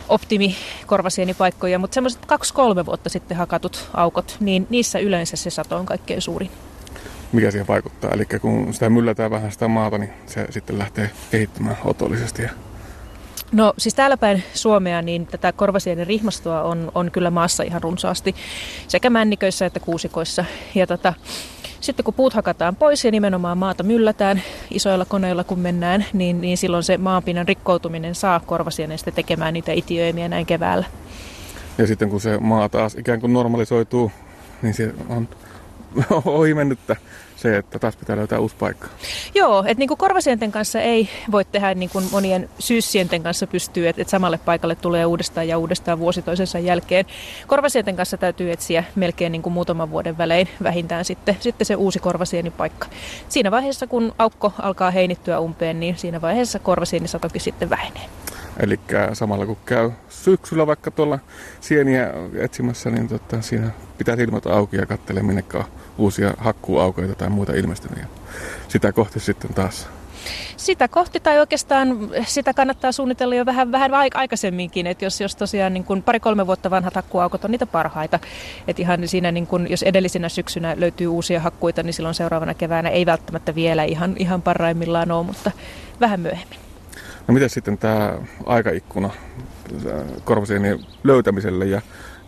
[0.08, 6.22] optimikorvasienipaikkoja, mutta semmoiset kaksi-kolme vuotta sitten hakatut aukot, niin niissä yleensä se sato on kaikkein
[6.22, 6.50] suurin
[7.32, 8.10] mikä siihen vaikuttaa.
[8.10, 12.42] Eli kun sitä myllätään vähän sitä maata, niin se sitten lähtee kehittymään otollisesti.
[13.52, 18.34] No siis täällä päin Suomea niin tätä korvasienen rihmastoa on, on kyllä maassa ihan runsaasti
[18.88, 20.44] sekä männiköissä että kuusikoissa.
[20.74, 21.14] Ja tota,
[21.80, 26.56] sitten kun puut hakataan pois ja nimenomaan maata myllätään isoilla koneilla kun mennään, niin, niin
[26.56, 30.84] silloin se maanpinnan rikkoutuminen saa korvasienen sitten tekemään niitä itiöimiä näin keväällä.
[31.78, 34.12] Ja sitten kun se maa taas ikään kuin normalisoituu,
[34.62, 35.28] niin se on
[36.24, 36.96] ohi mennyttä
[37.36, 38.88] se, että taas pitää löytää uusi paikka.
[39.34, 44.02] Joo, että niin korvasienten kanssa ei voi tehdä niin kuin monien syyssienten kanssa pystyy, että,
[44.02, 47.04] että samalle paikalle tulee uudestaan ja uudestaan vuosi toisensa jälkeen.
[47.46, 51.98] Korvasienten kanssa täytyy etsiä melkein niin kuin muutaman vuoden välein vähintään sitten, sitten se uusi
[51.98, 52.86] korvasienipaikka.
[53.28, 58.04] Siinä vaiheessa, kun aukko alkaa heinittyä umpeen, niin siinä vaiheessa korvasienisatokin sitten vähenee.
[58.58, 58.80] Eli
[59.12, 61.18] samalla kun käy syksyllä vaikka tuolla
[61.60, 65.64] sieniä etsimässä, niin tota, siinä pitää silmät auki ja katselee minnekä
[65.98, 68.06] uusia hakkuaukoita tai muita ilmestymiä.
[68.68, 69.88] Sitä kohti sitten taas
[70.56, 75.74] sitä kohti tai oikeastaan sitä kannattaa suunnitella jo vähän, vähän aikaisemminkin, että jos, jos tosiaan
[75.74, 78.18] niin kuin pari-kolme vuotta vanhat hakkuaukot on niitä parhaita,
[78.68, 82.88] että ihan siinä niin kuin, jos edellisenä syksynä löytyy uusia hakkuita, niin silloin seuraavana keväänä
[82.88, 85.50] ei välttämättä vielä ihan, ihan parhaimmillaan ole, mutta
[86.00, 86.69] vähän myöhemmin.
[87.30, 89.10] No miten sitten tämä aikaikkuna
[90.24, 91.80] korvasienien löytämiselle ja,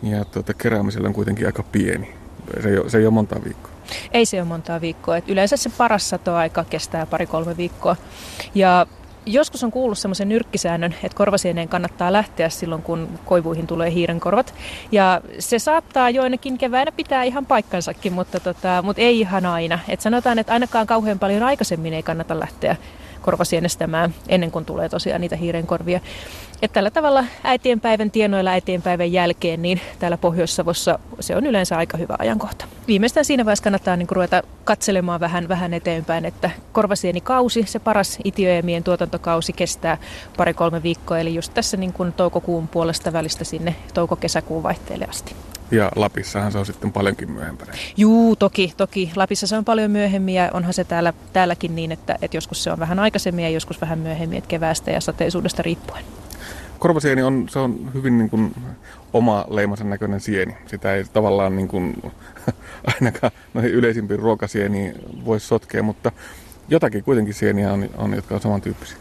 [0.03, 2.13] ja tuota, keräämiselle on kuitenkin aika pieni?
[2.61, 3.71] Se ei, ole, se ei ole monta viikkoa.
[4.11, 5.17] Ei se ole montaa viikkoa.
[5.17, 7.95] Et yleensä se paras satoaika kestää pari-kolme viikkoa.
[8.55, 8.87] Ja
[9.25, 14.53] Joskus on kuullut semmoisen nyrkkisäännön, että korvasieneen kannattaa lähteä silloin, kun koivuihin tulee hiirenkorvat.
[14.91, 19.79] Ja se saattaa joinakin keväänä pitää ihan paikkansakin, mutta, tota, mutta ei ihan aina.
[19.87, 22.75] Et sanotaan, että ainakaan kauhean paljon aikaisemmin ei kannata lähteä
[23.23, 25.99] korvasienestämään ennen kuin tulee tosiaan niitä hiirenkorvia.
[26.61, 32.15] Et tällä tavalla äitienpäivän tienoilla äitienpäivän jälkeen, niin täällä Pohjois-Savossa se on yleensä aika hyvä
[32.19, 32.65] ajankohta.
[32.87, 38.83] Viimeistään siinä vaiheessa kannattaa niin ruveta katselemaan vähän, vähän eteenpäin, että korvasienikausi, se paras itiöemien
[38.83, 39.97] tuotantokausi kestää
[40.37, 45.35] pari-kolme viikkoa, eli just tässä niin kuin toukokuun puolesta välistä sinne touko-kesäkuun vaihteelle asti.
[45.73, 47.73] Ja Lapissahan se on sitten paljonkin myöhempänä.
[47.97, 49.11] Juu, toki, toki.
[49.15, 52.71] Lapissa se on paljon myöhemmin ja onhan se täällä, täälläkin niin, että, että joskus se
[52.71, 56.03] on vähän aikaisemmin ja joskus vähän myöhemmin, että keväästä ja sateisuudesta riippuen.
[56.79, 58.55] Korvasieni on, se on hyvin niin kuin
[59.13, 60.57] oma leimansa näköinen sieni.
[60.67, 62.01] Sitä ei tavallaan niin kuin,
[62.93, 64.93] ainakaan noihin yleisimpiin ruokasieniin
[65.25, 66.11] voi sotkea, mutta
[66.69, 68.97] jotakin kuitenkin sieniä on, on jotka on samantyyppisiä.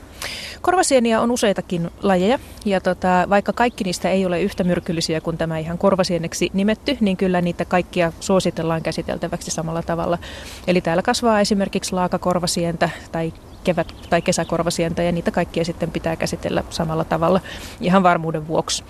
[0.63, 5.59] Korvasieniä on useitakin lajeja, ja tota, vaikka kaikki niistä ei ole yhtä myrkyllisiä kuin tämä
[5.59, 10.19] ihan korvasieneksi nimetty, niin kyllä niitä kaikkia suositellaan käsiteltäväksi samalla tavalla.
[10.67, 13.33] Eli täällä kasvaa esimerkiksi laakakorvasientä tai
[13.65, 17.41] kevät- tai kesäkorvasientä, ja niitä kaikkia sitten pitää käsitellä samalla tavalla
[17.81, 18.85] ihan varmuuden vuoksi.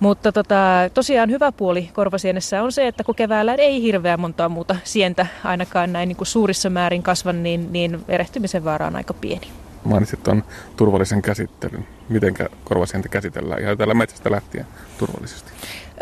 [0.00, 0.56] Mutta tota,
[0.94, 5.92] tosiaan hyvä puoli korvasienessä on se, että kun keväällä ei hirveän montaa muuta sientä ainakaan
[5.92, 9.48] näin niin kuin suurissa määrin kasvan, niin, niin erehtymisen vaara on aika pieni
[9.84, 10.44] mainitsit tuon
[10.76, 11.86] turvallisen käsittelyn.
[12.08, 14.66] Miten korvasientä käsitellään ihan täällä metsästä lähtien
[14.98, 15.50] turvallisesti?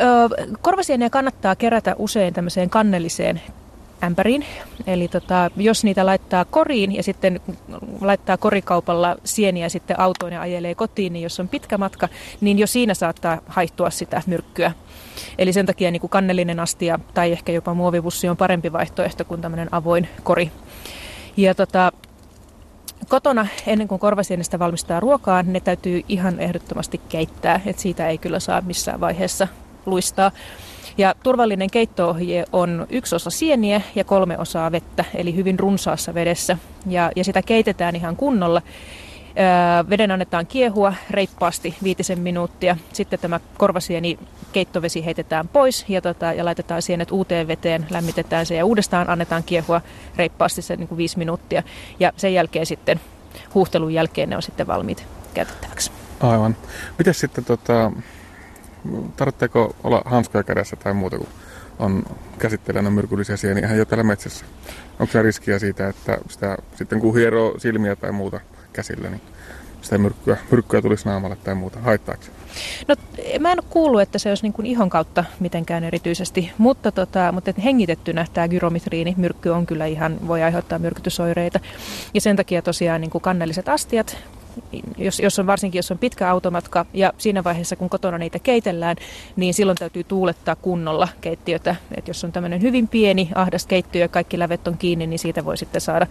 [0.01, 3.41] Öö, korvasieniä kannattaa kerätä usein tämmöiseen kannelliseen
[4.05, 4.45] ämpäriin.
[4.87, 7.41] Eli tota, jos niitä laittaa koriin ja sitten
[8.01, 12.09] laittaa korikaupalla sieniä sitten autoon ja ajelee kotiin, niin jos on pitkä matka,
[12.41, 14.73] niin jo siinä saattaa haihtua sitä myrkkyä.
[15.39, 19.41] Eli sen takia niin kuin kannellinen astia tai ehkä jopa muovivussi on parempi vaihtoehto kuin
[19.41, 20.51] tämmöinen avoin kori.
[21.37, 21.93] Ja tota,
[23.09, 28.41] kotona ennen kuin korvasienestä valmistaa ruokaa, ne täytyy ihan ehdottomasti keittää, että siitä ei kyllä
[28.41, 29.49] saa missään vaiheessa
[29.87, 30.31] luistaa.
[30.99, 36.59] Ja turvallinen keittoohje on yksi osa sieniä ja kolme osaa vettä, eli hyvin runsaassa vedessä.
[36.87, 38.63] Ja, ja sitä keitetään ihan kunnolla.
[39.91, 42.77] Veden annetaan kiehua reippaasti viitisen minuuttia.
[42.93, 44.19] Sitten tämä korvasieni
[44.53, 49.45] keittovesi heitetään pois ja, tota, ja laitetaan sienet uuteen veteen, lämmitetään se ja uudestaan annetaan
[49.45, 49.81] kiehua
[50.17, 51.63] reippaasti se niin kuin viisi minuuttia.
[52.01, 53.01] Ja sen jälkeen sitten
[53.55, 55.91] huuhtelun jälkeen ne on sitten valmiit käytettäväksi.
[56.21, 56.57] Aivan.
[56.99, 57.93] Miten sitten, tota,
[59.17, 61.29] tarvitseeko olla hanskoja kädessä tai muuta kuin
[61.79, 62.05] on
[62.39, 64.45] käsittelemään myrkyllisiä sieniä jo täällä metsässä?
[65.01, 68.41] Onko se riskiä siitä, että sitä sitten kun hieroo silmiä tai muuta
[68.77, 69.21] käsillä, niin
[69.83, 71.81] sitä myrkkyä, myrkkyä tulisi naamalle tai muuta?
[71.81, 72.23] Haittaako
[72.89, 72.97] No
[73.41, 77.33] mä en ole kuullut, että se olisi niin kuin ihon kautta mitenkään erityisesti, mutta, tota,
[77.33, 81.61] mutta hengitettynä tämä gyromitriini myrkky on kyllä ihan, voi aiheuttaa myrkytysoireita.
[82.15, 84.17] Ja sen takia tosiaan niin kuin kannelliset astiat,
[84.99, 88.97] jos, jos on varsinkin jos on pitkä automatka ja siinä vaiheessa kun kotona niitä keitellään,
[89.37, 91.77] niin silloin täytyy tuulettaa kunnolla keittiötä.
[91.97, 95.45] Et jos on tämmöinen hyvin pieni ahdas keittiö ja kaikki lävet on kiinni, niin siitä
[95.45, 96.07] voi sitten saada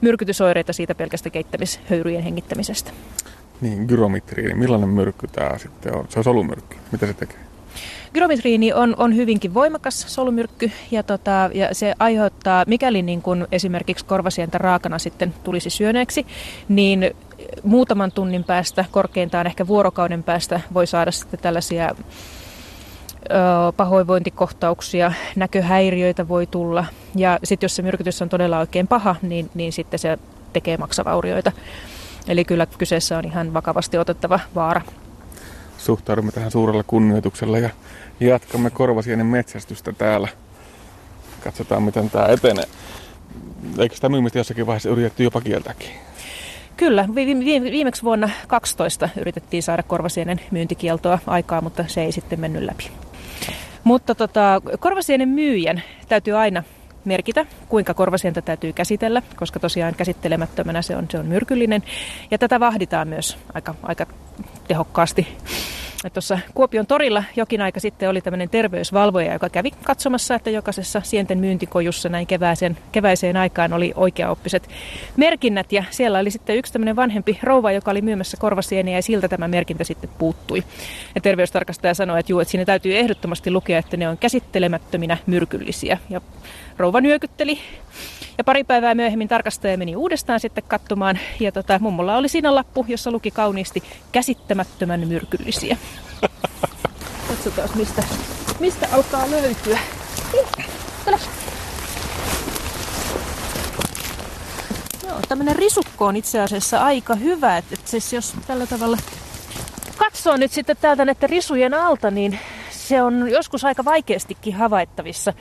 [0.00, 2.90] myrkytysoireita siitä pelkästä keittämishöyryjen hengittämisestä.
[3.60, 4.54] Niin, gyromitriini.
[4.54, 6.06] Millainen myrkky tämä sitten on?
[6.08, 6.76] Se on solumyrkky.
[6.92, 7.36] Mitä se tekee?
[8.14, 14.04] Gyromitriini on, on hyvinkin voimakas solumyrkky ja, tota, ja se aiheuttaa, mikäli niin kun esimerkiksi
[14.04, 16.26] korvasientä raakana sitten tulisi syöneeksi,
[16.68, 17.16] niin
[17.62, 21.94] muutaman tunnin päästä, korkeintaan ehkä vuorokauden päästä voi saada sitten tällaisia
[23.76, 26.84] pahoinvointikohtauksia, näköhäiriöitä voi tulla.
[27.16, 30.18] Ja sitten jos se myrkytys on todella oikein paha, niin, niin sitten se
[30.52, 31.52] tekee maksavaurioita.
[32.28, 34.80] Eli kyllä kyseessä on ihan vakavasti otettava vaara.
[35.78, 37.70] Suhtaudumme tähän suurella kunnioituksella ja
[38.20, 40.28] jatkamme korvasienen metsästystä täällä.
[41.44, 42.64] Katsotaan, miten tämä etenee.
[43.78, 45.88] Eikö sitä myymistä jossakin vaiheessa yritetty jopa kieltääkin?
[46.76, 47.08] Kyllä,
[47.70, 52.90] viimeksi vuonna 12 yritettiin saada korvasienen myyntikieltoa aikaa, mutta se ei sitten mennyt läpi.
[53.84, 56.62] Mutta tota, korvasienen myyjän täytyy aina
[57.04, 61.82] merkitä, kuinka korvasientä täytyy käsitellä, koska tosiaan käsittelemättömänä se on, se on myrkyllinen.
[62.30, 64.06] Ja tätä vahditaan myös aika, aika
[64.68, 65.36] tehokkaasti.
[66.08, 71.38] Tuossa Kuopion torilla jokin aika sitten oli tämmöinen terveysvalvoja, joka kävi katsomassa, että jokaisessa sienten
[71.38, 74.68] myyntikojussa näin keväiseen, keväiseen aikaan oli oikeaoppiset
[75.16, 75.72] merkinnät.
[75.72, 79.48] Ja siellä oli sitten yksi tämmöinen vanhempi rouva, joka oli myymässä korvasieniä ja siltä tämä
[79.48, 80.64] merkintä sitten puuttui.
[81.14, 85.98] Ja terveystarkastaja sanoi, että juu, että siinä täytyy ehdottomasti lukea, että ne on käsittelemättöminä myrkyllisiä.
[86.10, 86.20] Ja
[86.78, 87.58] rouva nyökytteli.
[88.40, 91.18] Ja pari päivää myöhemmin tarkastaja meni uudestaan sitten katsomaan.
[91.40, 95.76] Ja tota, mummolla oli siinä lappu, jossa luki kauniisti käsittämättömän myrkyllisiä.
[97.28, 98.02] Katsotaan, mistä,
[98.60, 99.78] mistä alkaa löytyä.
[101.04, 101.18] Tule.
[105.06, 107.56] Joo, tämmönen risukko on itse asiassa aika hyvä.
[107.56, 108.96] Että et siis jos tällä tavalla
[109.96, 112.38] katsoo nyt sitten täältä näiden risujen alta, niin
[112.70, 115.32] se on joskus aika vaikeastikin havaittavissa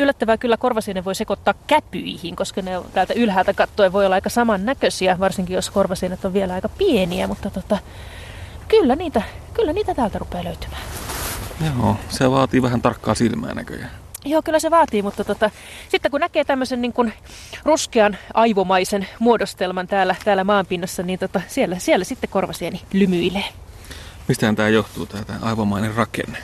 [0.00, 5.18] yllättävää kyllä korvasienen voi sekoittaa käpyihin, koska ne täältä ylhäältä katsoen voi olla aika samannäköisiä,
[5.20, 7.78] varsinkin jos korvasienet on vielä aika pieniä, mutta tota,
[8.68, 9.22] kyllä, niitä,
[9.54, 10.82] kyllä niitä täältä rupeaa löytymään.
[11.66, 13.90] Joo, se vaatii vähän tarkkaa silmää näköjään.
[14.24, 15.50] Joo, kyllä se vaatii, mutta tota,
[15.88, 17.12] sitten kun näkee tämmöisen niin kuin
[17.64, 23.44] ruskean aivomaisen muodostelman täällä, täällä maanpinnassa, niin tota, siellä, siellä sitten korvasieni lymyilee.
[24.28, 26.38] Mistähän tämä johtuu, tämä aivomainen rakenne?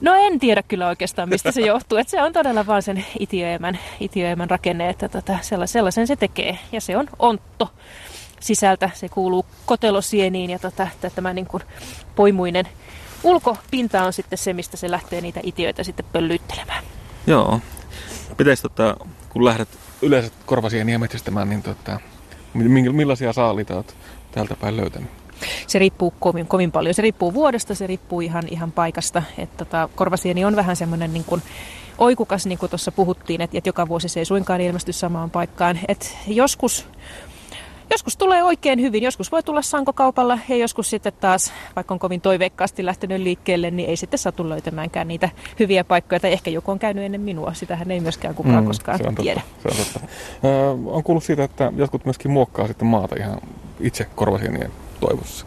[0.00, 1.98] No en tiedä kyllä oikeastaan, mistä se johtuu.
[1.98, 6.58] Että se on todella vaan sen itiöemän, itiöemän rakenne, että tota, sellaisen se tekee.
[6.72, 7.70] Ja se on ontto
[8.40, 8.90] sisältä.
[8.94, 11.62] Se kuuluu kotelosieniin ja tota, tämä niin kuin
[12.16, 12.68] poimuinen
[13.22, 16.84] ulkopinta on sitten se, mistä se lähtee niitä itiöitä sitten pöllyttelemään.
[17.26, 17.60] Joo.
[18.36, 18.96] Pitäisi, tota,
[19.28, 19.68] kun lähdet
[20.02, 22.00] yleensä korvasieniä metsästämään, niin tota,
[22.92, 23.96] millaisia saaliita olet
[24.32, 25.10] täältä päin löytänyt?
[25.66, 26.94] Se riippuu kovin, kovin paljon.
[26.94, 29.22] Se riippuu vuodesta, se riippuu ihan, ihan paikasta.
[29.38, 31.42] Et tota, korvasieni on vähän semmoinen niin kuin
[31.98, 35.78] oikukas, niin kuin tuossa puhuttiin, että, että joka vuosi se ei suinkaan ilmesty samaan paikkaan.
[35.88, 36.86] Et joskus
[37.90, 42.20] Joskus tulee oikein hyvin, joskus voi tulla sankokaupalla ja joskus sitten taas, vaikka on kovin
[42.20, 46.20] toiveikkaasti lähtenyt liikkeelle, niin ei sitten satu löytämäänkään niitä hyviä paikkoja.
[46.20, 49.14] Tai ehkä joku on käynyt ennen minua, sitähän ei myöskään kukaan mm, koskaan se on
[49.14, 49.40] tiedä.
[49.62, 50.08] Totta, se on, totta.
[50.44, 53.40] Ö, on kuullut siitä, että jotkut myöskin muokkaa sitten maata ihan
[53.80, 54.72] itse korvasienien
[55.08, 55.46] toivossa.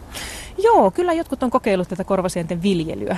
[0.58, 3.16] Joo, kyllä jotkut on kokeillut tätä korvasienten viljelyä.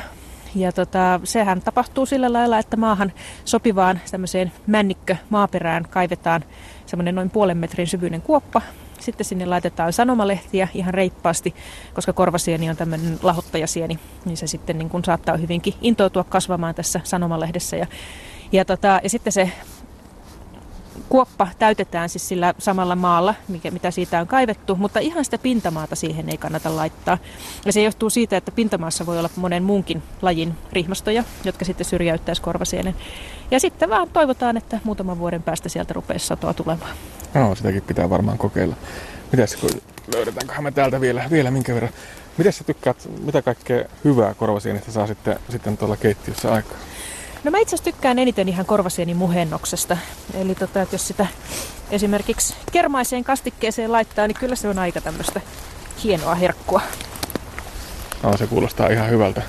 [0.54, 3.12] Ja tota, sehän tapahtuu sillä lailla, että maahan
[3.44, 6.44] sopivaan tämmöiseen männikkö maaperään kaivetaan
[6.86, 8.62] semmoinen noin puolen metrin syvyinen kuoppa,
[9.00, 11.54] sitten sinne laitetaan sanomalehtiä ihan reippaasti,
[11.94, 17.00] koska korvasieni on tämmöinen lahottajasieni, niin se sitten niin kuin saattaa hyvinkin intoutua kasvamaan tässä
[17.04, 17.76] sanomalehdessä.
[17.76, 17.86] Ja,
[18.52, 19.52] ja, tota, ja sitten se
[21.08, 25.96] kuoppa täytetään siis sillä samalla maalla, mikä, mitä siitä on kaivettu, mutta ihan sitä pintamaata
[25.96, 27.18] siihen ei kannata laittaa.
[27.64, 32.42] Ja se johtuu siitä, että pintamaassa voi olla monen muunkin lajin rihmastoja, jotka sitten syrjäyttäisi
[32.42, 32.94] korvasienen.
[33.50, 36.96] Ja sitten vaan toivotaan, että muutaman vuoden päästä sieltä rupeaa satoa tulemaan.
[37.34, 38.76] No, sitäkin pitää varmaan kokeilla.
[39.32, 39.70] Mitäs, kun
[40.14, 41.92] löydetäänkö me täältä vielä, vielä minkä verran?
[42.38, 46.78] Miten sä tykkäät, mitä kaikkea hyvää korvasienestä saa sitten, sitten tuolla keittiössä aikaa?
[47.44, 49.96] No mä itse tykkään eniten ihan korvasieni muhennoksesta.
[50.34, 51.26] Eli tota, että jos sitä
[51.90, 55.40] esimerkiksi kermaiseen kastikkeeseen laittaa, niin kyllä se on aika tämmöistä
[56.04, 56.80] hienoa herkkua.
[58.22, 59.42] No, se kuulostaa ihan hyvältä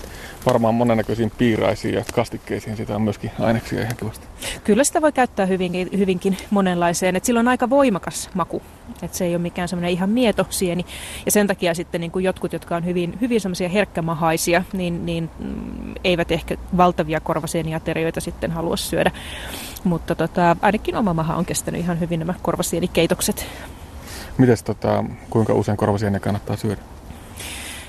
[0.45, 4.27] varmaan monennäköisiin piiraisiin ja kastikkeisiin sitä on myöskin aineksia ihan kivasti.
[4.63, 8.61] Kyllä sitä voi käyttää hyvinkin, hyvinkin monenlaiseen, että sillä on aika voimakas maku,
[9.03, 10.85] että se ei ole mikään semmoinen ihan mieto sieni.
[11.25, 15.29] Ja sen takia sitten niin kuin jotkut, jotka on hyvin, hyvin semmoisia herkkämahaisia, niin, niin
[15.39, 19.11] mm, eivät ehkä valtavia korvasieniaterioita sitten halua syödä.
[19.83, 23.45] Mutta tota, ainakin oma maha on kestänyt ihan hyvin nämä korvasienikeitokset.
[24.37, 26.81] Mites tota, kuinka usein korvasieniä kannattaa syödä?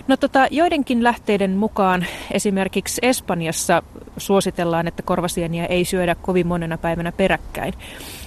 [0.08, 3.82] No tota, joidenkin lähteiden mukaan esimerkiksi Espanjassa
[4.16, 7.74] suositellaan, että korvasieniä ei syödä kovin monena päivänä peräkkäin.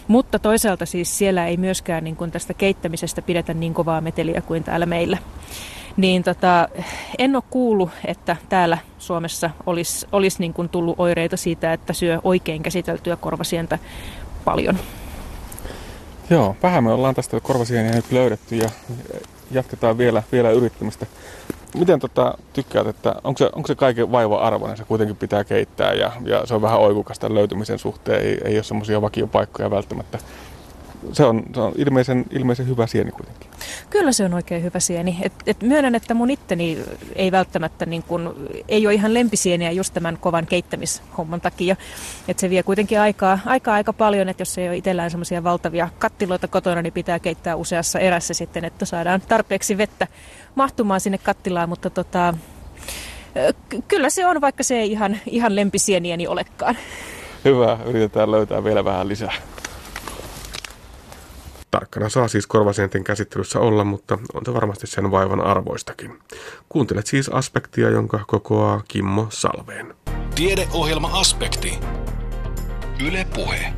[0.08, 4.64] Mutta toisaalta siis siellä ei myöskään niin kuin tästä keittämisestä pidetä niin kovaa meteliä kuin
[4.64, 5.18] täällä meillä.
[5.98, 6.70] Niin tota,
[7.18, 12.20] en ole kuullut, että täällä Suomessa olisi, olisi niin kuin tullut oireita siitä, että syö
[12.24, 13.80] oikein käsiteltyä korvasientä
[14.46, 14.80] paljon.
[16.30, 18.70] Joo, vähän me ollaan tästä korvasieniä nyt löydetty ja
[19.52, 21.06] jatketaan vielä, vielä yrittämistä.
[21.76, 26.12] Miten tota, tykkäät, että onko se, onko se kaiken vaiva-arvoinen, se kuitenkin pitää keittää ja,
[26.26, 30.20] ja se on vähän oikukasta löytymisen suhteen, ei, ei ole semmoisia vakiopaikkoja välttämättä.
[31.14, 33.50] Se on, se on ilmeisen, ilmeisen hyvä sieni kuitenkin.
[33.90, 35.18] Kyllä se on oikein hyvä sieni.
[35.22, 36.78] Et, et myönnän, että mun itteni
[37.16, 41.76] ei välttämättä niin kun, ei ole ihan lempisieniä just tämän kovan keittämishomman takia.
[42.28, 45.90] Et se vie kuitenkin aikaa, aikaa aika paljon, että jos ei ole itsellään semmoisia valtavia
[46.00, 50.08] kattiloita kotona, niin pitää keittää useassa erässä sitten, että saadaan tarpeeksi vettä
[50.58, 52.34] mahtumaan sinne kattilaan, mutta tota,
[53.88, 56.78] kyllä se on, vaikka se ei ihan, ihan lempisienieni olekaan.
[57.46, 59.34] Hyvä, yritetään löytää vielä vähän lisää.
[61.72, 66.20] Tarkkana saa siis korvasienten käsittelyssä olla, mutta on se varmasti sen vaivan arvoistakin.
[66.70, 69.96] Kuuntelet siis aspektia, jonka kokoaa Kimmo Salveen.
[70.36, 71.80] Tiedeohjelma Aspekti.
[73.08, 73.74] Yle Puhe.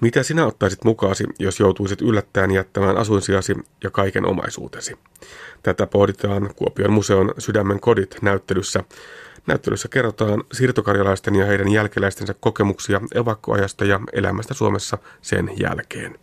[0.00, 3.54] Mitä sinä ottaisit mukaasi, jos joutuisit yllättäen jättämään asuinsijasi
[3.84, 4.98] ja kaiken omaisuutesi?
[5.62, 8.84] Tätä pohditaan Kuopion museon Sydämen kodit näyttelyssä.
[9.46, 16.18] Näyttelyssä kerrotaan siirtokarjalaisten ja heidän jälkeläistensä kokemuksia evakkoajasta ja elämästä Suomessa sen jälkeen.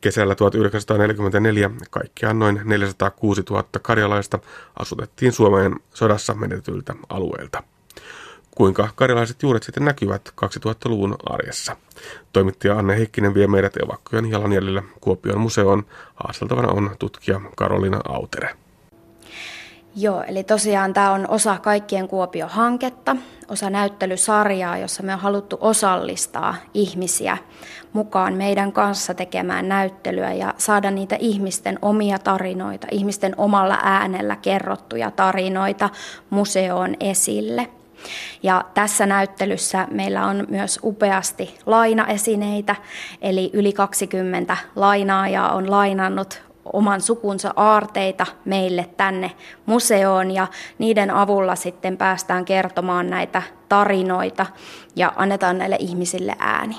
[0.00, 4.38] Kesällä 1944 kaikkiaan noin 406 000 karjalaista
[4.78, 7.62] asutettiin Suomeen sodassa menetyiltä alueilta.
[8.54, 11.76] Kuinka karjalaiset juuret sitten näkyvät 2000-luvun arjessa?
[12.32, 15.84] Toimittaja Anne Heikkinen vie meidät evakkojen jalanjäljellä Kuopion museoon.
[16.14, 18.56] Haasteltavana on tutkija Karolina Autere.
[19.96, 23.16] Joo, eli tosiaan tämä on osa Kaikkien Kuopio-hanketta,
[23.48, 27.38] osa näyttelysarjaa, jossa me on haluttu osallistaa ihmisiä
[27.92, 35.10] mukaan meidän kanssa tekemään näyttelyä ja saada niitä ihmisten omia tarinoita, ihmisten omalla äänellä kerrottuja
[35.10, 35.90] tarinoita
[36.30, 37.68] museoon esille.
[38.42, 42.76] Ja tässä näyttelyssä meillä on myös upeasti lainaesineitä,
[43.22, 46.42] eli yli 20 lainaajaa on lainannut
[46.72, 49.32] oman sukunsa aarteita meille tänne
[49.66, 50.46] museoon ja
[50.78, 54.46] niiden avulla sitten päästään kertomaan näitä tarinoita
[54.96, 56.76] ja annetaan näille ihmisille ääni.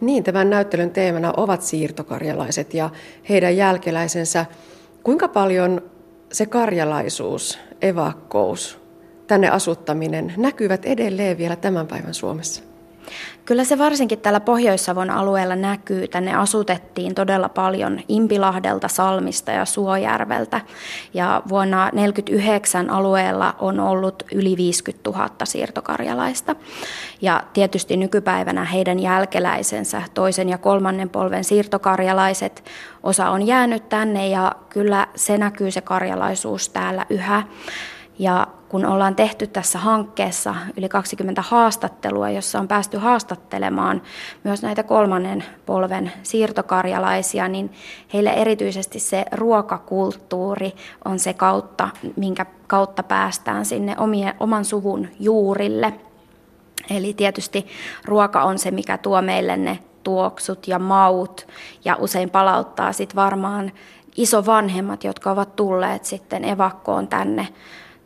[0.00, 2.90] Niin, tämän näyttelyn teemana ovat siirtokarjalaiset ja
[3.28, 4.46] heidän jälkeläisensä.
[5.02, 5.82] Kuinka paljon
[6.32, 8.79] se karjalaisuus, evakkous,
[9.30, 12.62] tänne asuttaminen näkyvät edelleen vielä tämän päivän Suomessa?
[13.44, 16.08] Kyllä se varsinkin tällä Pohjois-Savon alueella näkyy.
[16.08, 20.60] Tänne asutettiin todella paljon Impilahdelta, Salmista ja Suojärveltä.
[21.14, 26.56] Ja vuonna 1949 alueella on ollut yli 50 000 siirtokarjalaista.
[27.22, 32.64] Ja tietysti nykypäivänä heidän jälkeläisensä, toisen ja kolmannen polven siirtokarjalaiset,
[33.02, 37.42] osa on jäänyt tänne ja kyllä se näkyy se karjalaisuus täällä yhä.
[38.18, 44.02] Ja kun ollaan tehty tässä hankkeessa yli 20 haastattelua, jossa on päästy haastattelemaan
[44.44, 47.72] myös näitä kolmannen polven siirtokarjalaisia, niin
[48.14, 50.72] heille erityisesti se ruokakulttuuri
[51.04, 55.92] on se kautta, minkä kautta päästään sinne omien, oman suvun juurille.
[56.90, 57.66] Eli tietysti
[58.04, 61.46] ruoka on se, mikä tuo meille ne tuoksut ja maut
[61.84, 63.72] ja usein palauttaa sitten varmaan
[64.16, 67.48] isovanhemmat, jotka ovat tulleet sitten evakkoon tänne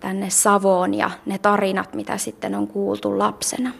[0.04, 3.72] tänne Savoon ja ne tarinat, mitä sitten on kuultu lapsena.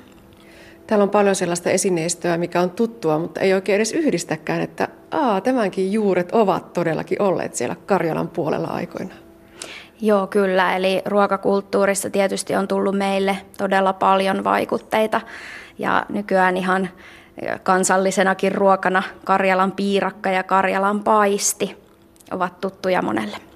[0.87, 5.41] Täällä on paljon sellaista esineistöä, mikä on tuttua, mutta ei oikein edes yhdistäkään, että aa,
[5.41, 9.15] tämänkin juuret ovat todellakin olleet siellä Karjalan puolella aikoina.
[10.01, 10.77] Joo, kyllä.
[10.77, 15.21] Eli ruokakulttuurissa tietysti on tullut meille todella paljon vaikutteita.
[15.79, 16.89] Ja nykyään ihan
[17.63, 21.77] kansallisenakin ruokana Karjalan piirakka ja Karjalan paisti
[22.31, 23.54] ovat tuttuja monelle.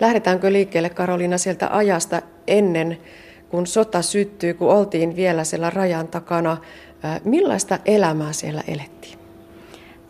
[0.00, 2.98] Lähdetäänkö liikkeelle Karolina sieltä ajasta ennen
[3.48, 6.56] kun sota syttyi, kun oltiin vielä siellä rajan takana.
[7.24, 9.18] Millaista elämää siellä elettiin?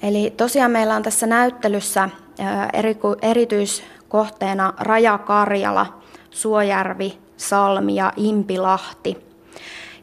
[0.03, 2.09] Eli tosiaan meillä on tässä näyttelyssä
[3.23, 5.99] erityiskohteena Raja Karjala,
[6.31, 9.17] Suojärvi, Salmi ja Impilahti.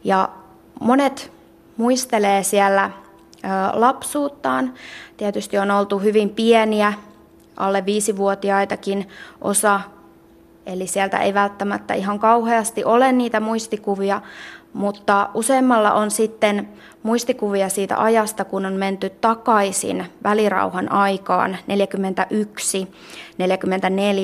[0.03, 0.29] Ja
[0.79, 1.31] monet
[1.77, 2.91] muistelee siellä
[3.73, 4.73] lapsuuttaan.
[5.17, 6.93] Tietysti on oltu hyvin pieniä
[7.57, 9.07] alle viisivuotiaitakin
[9.41, 9.81] osa,
[10.65, 14.21] eli sieltä ei välttämättä ihan kauheasti ole niitä muistikuvia,
[14.73, 16.69] mutta useimmalla on sitten
[17.03, 21.57] muistikuvia siitä ajasta, kun on menty takaisin välirauhan aikaan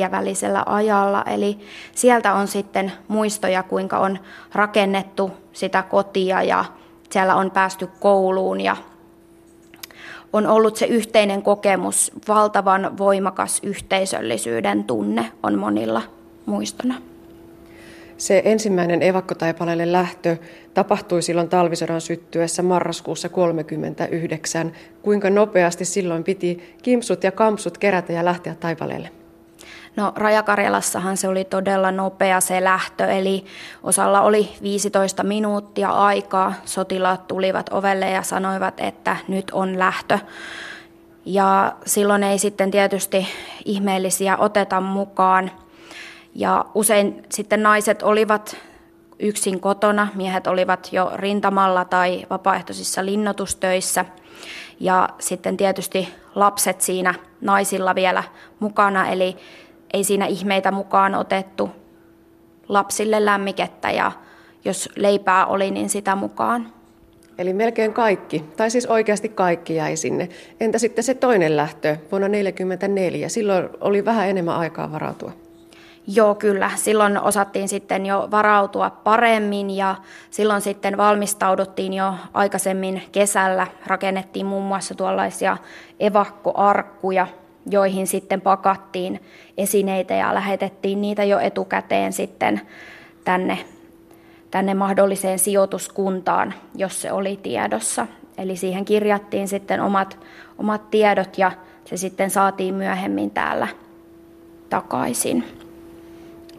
[0.08, 1.24] 41-44 välisellä ajalla.
[1.24, 1.60] Eli
[1.96, 4.20] sieltä on sitten muistoja, kuinka on
[4.54, 6.66] rakennettu sitä kotia ja
[7.10, 8.78] siellä on päästy kouluun ja
[10.34, 16.02] on ollut se yhteinen kokemus, valtavan voimakas yhteisöllisyyden tunne on monilla
[16.46, 17.02] muistona.
[18.18, 20.38] Se ensimmäinen evakkotaipaleelle lähtö
[20.74, 24.72] tapahtui silloin talvisodan syttyessä marraskuussa 1939.
[25.02, 29.19] Kuinka nopeasti silloin piti kimpsut ja kampsut kerätä ja lähteä taipaleelle?
[30.00, 33.46] No Rajakarjalassahan se oli todella nopea se lähtö, eli
[33.84, 36.54] osalla oli 15 minuuttia aikaa.
[36.66, 40.20] Sotilaat tulivat ovelle ja sanoivat, että nyt on lähtö.
[41.26, 43.28] Ja silloin ei sitten tietysti
[43.66, 45.52] ihmeellisiä oteta mukaan.
[46.36, 48.58] Ja usein sitten naiset olivat
[49.20, 54.06] yksin kotona, miehet olivat jo rintamalla tai vapaaehtoisissa linnotustöissä.
[54.80, 58.24] Ja sitten tietysti lapset siinä naisilla vielä
[58.60, 59.38] mukana, eli
[59.94, 61.70] ei siinä ihmeitä mukaan otettu.
[62.68, 64.12] Lapsille lämmikettä ja
[64.66, 66.74] jos leipää oli, niin sitä mukaan.
[67.38, 70.30] Eli melkein kaikki, tai siis oikeasti kaikki jäi sinne.
[70.60, 73.30] Entä sitten se toinen lähtö vuonna 1944?
[73.30, 75.32] Silloin oli vähän enemmän aikaa varautua.
[76.16, 76.72] Joo, kyllä.
[76.76, 79.96] Silloin osattiin sitten jo varautua paremmin ja
[80.30, 83.68] silloin sitten valmistauduttiin jo aikaisemmin kesällä.
[83.86, 85.58] Rakennettiin muun muassa tuollaisia
[86.00, 87.28] evakkoarkkuja,
[87.70, 89.20] joihin sitten pakattiin
[89.58, 92.62] esineitä ja lähetettiin niitä jo etukäteen sitten
[93.24, 93.60] tänne,
[94.52, 98.08] tänne mahdolliseen sijoituskuntaan, jos se oli tiedossa.
[98.38, 100.18] Eli siihen kirjattiin sitten omat,
[100.58, 101.52] omat tiedot ja
[101.86, 103.68] se sitten saatiin myöhemmin täällä
[104.70, 105.59] takaisin.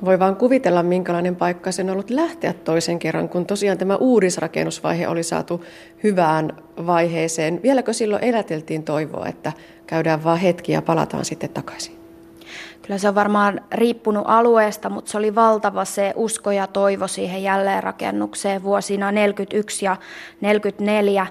[0.04, 5.08] Voi vaan kuvitella, minkälainen paikka sen on ollut lähteä toisen kerran, kun tosiaan tämä uudisrakennusvaihe
[5.08, 5.64] oli saatu
[6.02, 7.60] hyvään vaiheeseen.
[7.62, 9.52] Vieläkö silloin eläteltiin toivoa, että
[9.86, 12.00] käydään vaan hetki ja palataan sitten takaisin?
[12.82, 17.42] Kyllä se on varmaan riippunut alueesta, mutta se oli valtava se usko ja toivo siihen
[17.42, 19.96] jälleenrakennukseen vuosina 41 ja
[20.40, 21.26] 44.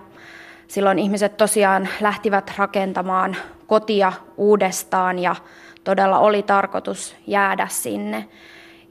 [0.68, 3.36] Silloin ihmiset tosiaan lähtivät rakentamaan
[3.68, 5.36] kotia uudestaan ja
[5.84, 8.26] todella oli tarkoitus jäädä sinne.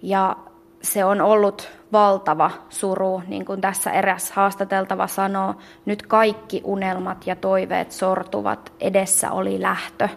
[0.03, 0.37] Ja
[0.83, 5.55] se on ollut valtava suru, niin kuin tässä eräs haastateltava sanoo.
[5.87, 10.09] Nyt kaikki unelmat ja toiveet sortuvat, edessä oli lähtö.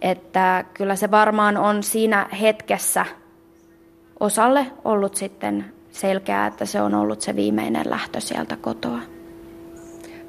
[0.00, 3.06] Että kyllä se varmaan on siinä hetkessä
[4.20, 9.15] osalle ollut sitten selkeää, että se on ollut se viimeinen lähtö sieltä kotoa.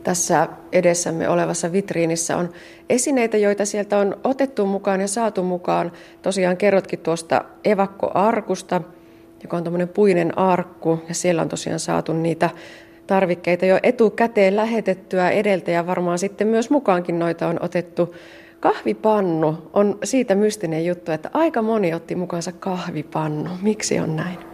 [0.07, 2.49] Tässä edessämme olevassa vitriinissä on
[2.89, 5.91] esineitä, joita sieltä on otettu mukaan ja saatu mukaan.
[6.21, 8.81] Tosiaan kerrotkin tuosta evakkoarkusta,
[9.43, 12.49] joka on tuommoinen puinen arkku, ja siellä on tosiaan saatu niitä
[13.07, 18.15] tarvikkeita jo etukäteen lähetettyä edeltä, ja varmaan sitten myös mukaankin noita on otettu.
[18.59, 23.49] Kahvipannu on siitä mystinen juttu, että aika moni otti mukaansa kahvipannu.
[23.61, 24.46] Miksi on näin?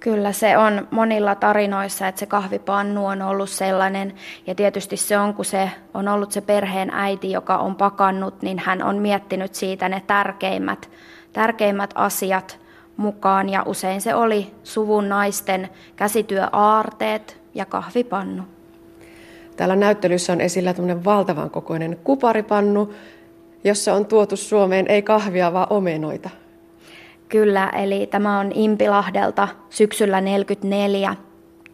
[0.00, 4.14] Kyllä se on monilla tarinoissa, että se kahvipannu on ollut sellainen.
[4.46, 8.58] Ja tietysti se on, kun se on ollut se perheen äiti, joka on pakannut, niin
[8.58, 10.90] hän on miettinyt siitä ne tärkeimmät,
[11.32, 12.58] tärkeimmät asiat
[12.96, 13.48] mukaan.
[13.48, 18.42] Ja usein se oli suvun naisten käsityöaarteet ja kahvipannu.
[19.56, 22.94] Täällä näyttelyssä on esillä tämmöinen valtavan kokoinen kuparipannu,
[23.64, 26.30] jossa on tuotu Suomeen ei kahvia, vaan omenoita.
[27.30, 31.16] Kyllä, eli tämä on Impilahdelta syksyllä 44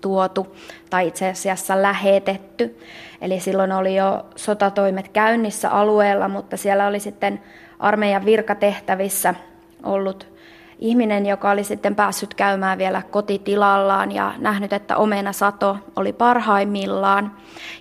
[0.00, 0.56] tuotu
[0.90, 2.78] tai itse asiassa lähetetty.
[3.20, 7.40] Eli silloin oli jo sotatoimet käynnissä alueella, mutta siellä oli sitten
[7.78, 9.34] armeijan virkatehtävissä
[9.82, 10.35] ollut
[10.78, 17.32] ihminen, joka oli sitten päässyt käymään vielä kotitilallaan ja nähnyt, että omena sato oli parhaimmillaan.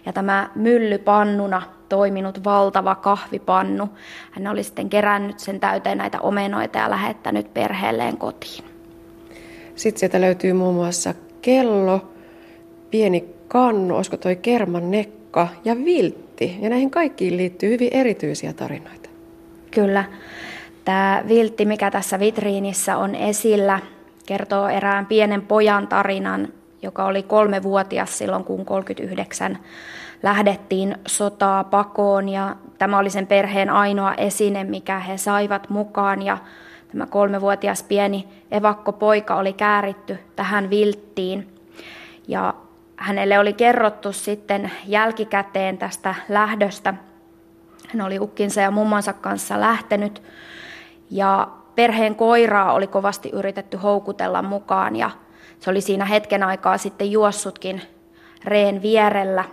[0.06, 3.90] Ja tämä mylly pannuna toiminut valtava kahvipannu.
[4.32, 8.64] Hän oli sitten kerännyt sen täyteen näitä omenoita ja lähettänyt perheelleen kotiin.
[9.76, 12.10] Sitten sieltä löytyy muun muassa kello,
[12.92, 16.58] pieni kannu, olisiko toi kerman nekka ja viltti.
[16.62, 19.10] Ja näihin kaikkiin liittyy hyvin erityisiä tarinoita.
[19.72, 20.04] Kyllä.
[20.86, 23.80] Tämä viltti, mikä tässä vitriinissä on esillä,
[24.26, 26.48] kertoo erään pienen pojan tarinan,
[26.82, 29.58] joka oli kolmevuotias silloin, kun 39
[30.24, 32.30] lähdettiin sotaa pakoon.
[32.30, 36.22] Ja tämä oli sen perheen ainoa esine, mikä he saivat mukaan.
[36.22, 36.38] Ja
[36.92, 41.48] tämä kolmevuotias pieni evakkopoika oli kääritty tähän vilttiin.
[42.28, 42.54] Ja
[42.96, 46.94] hänelle oli kerrottu sitten jälkikäteen tästä lähdöstä.
[47.94, 50.22] Hän oli ukkinsa ja mummonsa kanssa lähtenyt
[51.12, 55.12] ja perheen koiraa oli kovasti yritetty houkutella mukaan ja
[55.60, 57.82] se oli siinä hetken aikaa sitten juossutkin
[58.46, 59.44] reen vierellä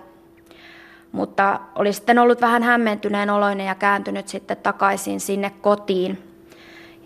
[1.12, 6.22] mutta oli sitten ollut vähän hämmentyneen oloinen ja kääntynyt sitten takaisin sinne kotiin.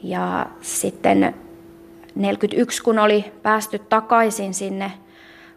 [0.03, 1.34] Ja sitten
[2.14, 4.92] 41, kun oli päästy takaisin sinne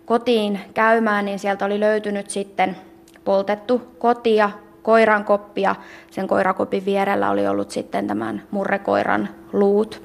[0.05, 2.77] kotiin käymään, niin sieltä oli löytynyt sitten
[3.25, 4.49] poltettu kotia,
[4.83, 5.75] koiran koppi ja
[6.11, 10.01] sen koirakopin vierellä oli ollut sitten tämän murrekoiran luut.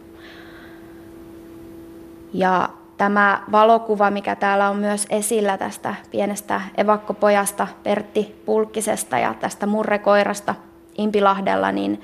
[2.33, 9.66] Ja Tämä valokuva, mikä täällä on myös esillä tästä pienestä evakkopojasta Pertti Pulkkisesta ja tästä
[9.66, 10.55] murrekoirasta
[10.99, 12.01] Impilahdella, niin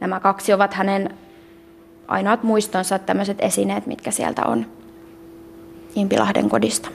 [0.00, 1.14] nämä kaksi ovat hänen
[2.08, 4.66] ainoat muistonsa, tämmöiset esineet, mitkä sieltä on
[5.94, 6.88] Impilahden kodista.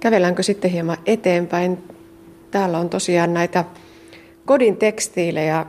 [0.00, 1.78] Kävelläänkö sitten hieman eteenpäin?
[2.50, 3.64] Täällä on tosiaan näitä
[4.44, 5.66] kodin tekstiilejä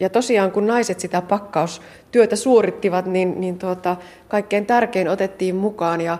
[0.00, 3.96] ja tosiaan kun naiset sitä pakkaustyötä suorittivat, niin, niin tuota,
[4.28, 6.18] kaikkein tärkein otettiin mukaan ja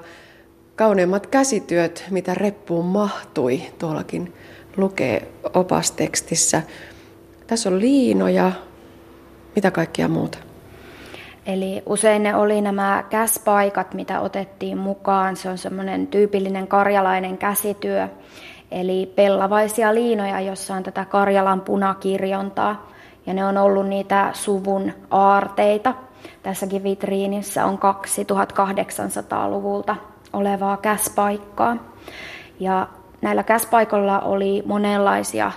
[0.77, 4.35] kauneimmat käsityöt, mitä reppuun mahtui, tuollakin
[4.77, 6.63] lukee opastekstissä.
[7.47, 8.53] Tässä on liinoja,
[9.57, 10.39] mitä kaikkia muuta?
[11.47, 15.37] Eli usein ne oli nämä käspaikat, mitä otettiin mukaan.
[15.37, 18.09] Se on semmoinen tyypillinen karjalainen käsityö.
[18.71, 22.91] Eli pellavaisia liinoja, jossa on tätä Karjalan punakirjontaa
[23.27, 25.95] ja ne on ollut niitä suvun aarteita.
[26.43, 29.97] Tässäkin vitriinissä on 2800-luvulta
[30.33, 31.77] olevaa käspaikkaa.
[32.61, 32.89] Ja
[33.23, 35.53] näillä käspaikoilla oli monenlaisia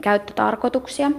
[0.00, 1.10] käyttötarkoituksia.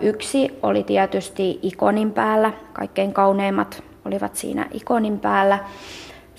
[0.00, 5.58] Yksi oli tietysti ikonin päällä, kaikkein kauneimmat olivat siinä ikonin päällä.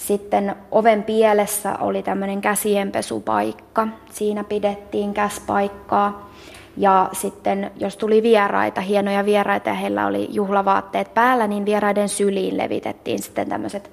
[0.07, 6.29] Sitten oven pielessä oli tämmöinen käsienpesupaikka, siinä pidettiin käspaikkaa.
[6.77, 12.57] Ja sitten jos tuli vieraita, hienoja vieraita ja heillä oli juhlavaatteet päällä, niin vieraiden syliin
[12.57, 13.91] levitettiin sitten tämmöiset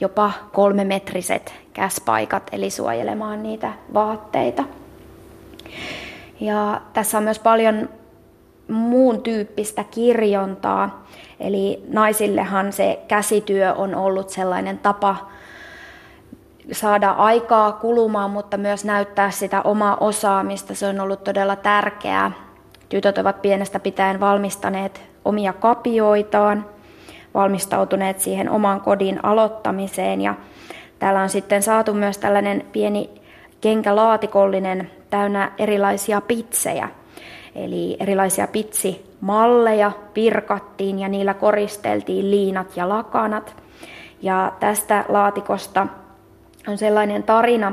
[0.00, 4.64] jopa kolmemetriset käspaikat, eli suojelemaan niitä vaatteita.
[6.40, 7.88] Ja tässä on myös paljon
[8.68, 11.06] muun tyyppistä kirjontaa.
[11.40, 15.33] Eli naisillehan se käsityö on ollut sellainen tapa
[16.72, 20.74] saada aikaa kulumaan, mutta myös näyttää sitä omaa osaamista.
[20.74, 22.30] Se on ollut todella tärkeää.
[22.88, 26.66] Tytöt ovat pienestä pitäen valmistaneet omia kapioitaan,
[27.34, 30.34] valmistautuneet siihen oman kodin aloittamiseen ja
[30.98, 33.10] täällä on sitten saatu myös tällainen pieni
[33.60, 36.88] kenkälaatikollinen täynnä erilaisia pitsejä.
[37.54, 43.56] Eli erilaisia pitsimalleja virkattiin ja niillä koristeltiin liinat ja lakanat.
[44.22, 45.86] Ja tästä laatikosta
[46.68, 47.72] on sellainen tarina.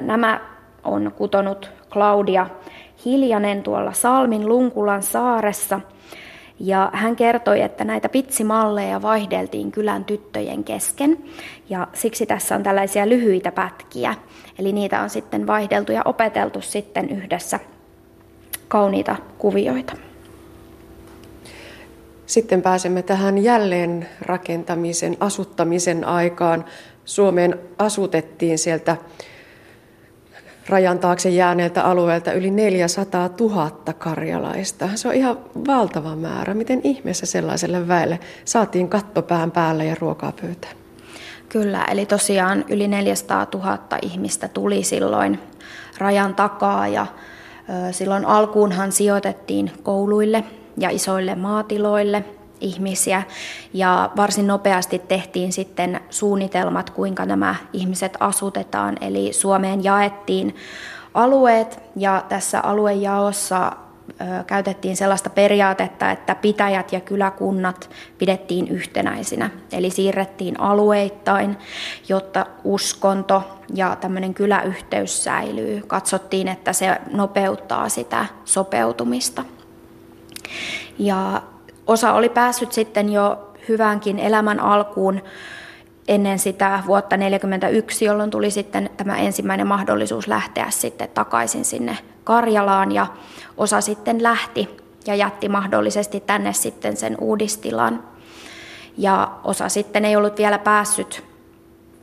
[0.00, 0.40] Nämä
[0.84, 2.46] on kutonut Claudia
[3.04, 5.80] Hiljanen tuolla Salmin Lunkulan saaressa.
[6.60, 11.18] Ja hän kertoi, että näitä pitsimalleja vaihdeltiin kylän tyttöjen kesken.
[11.68, 14.14] Ja siksi tässä on tällaisia lyhyitä pätkiä.
[14.58, 17.60] Eli niitä on sitten vaihdeltu ja opeteltu sitten yhdessä
[18.68, 19.92] kauniita kuvioita.
[22.26, 26.64] Sitten pääsemme tähän jälleen rakentamisen, asuttamisen aikaan.
[27.04, 28.96] Suomeen asutettiin sieltä
[30.68, 34.88] rajan taakse jääneeltä alueelta yli 400 000 karjalaista.
[34.94, 36.54] Se on ihan valtava määrä.
[36.54, 40.76] Miten ihmeessä sellaiselle väelle saatiin kattopään päälle ja ruokaa pöytään?
[41.48, 45.38] Kyllä, eli tosiaan yli 400 000 ihmistä tuli silloin
[45.98, 47.06] rajan takaa ja
[47.90, 50.44] silloin alkuunhan sijoitettiin kouluille
[50.78, 52.24] ja isoille maatiloille
[52.64, 53.22] ihmisiä
[53.72, 58.96] ja varsin nopeasti tehtiin sitten suunnitelmat, kuinka nämä ihmiset asutetaan.
[59.00, 60.56] Eli Suomeen jaettiin
[61.14, 63.72] alueet ja tässä aluejaossa
[64.46, 69.50] käytettiin sellaista periaatetta, että pitäjät ja kyläkunnat pidettiin yhtenäisinä.
[69.72, 71.56] Eli siirrettiin alueittain,
[72.08, 73.42] jotta uskonto
[73.74, 75.82] ja tämmöinen kyläyhteys säilyy.
[75.86, 79.44] Katsottiin, että se nopeuttaa sitä sopeutumista.
[80.98, 81.42] Ja
[81.86, 85.22] osa oli päässyt sitten jo hyvänkin elämän alkuun
[86.08, 92.92] ennen sitä vuotta 1941, jolloin tuli sitten tämä ensimmäinen mahdollisuus lähteä sitten takaisin sinne Karjalaan
[92.92, 93.06] ja
[93.56, 94.76] osa sitten lähti
[95.06, 98.04] ja jätti mahdollisesti tänne sitten sen uudistilan.
[98.98, 101.24] Ja osa sitten ei ollut vielä päässyt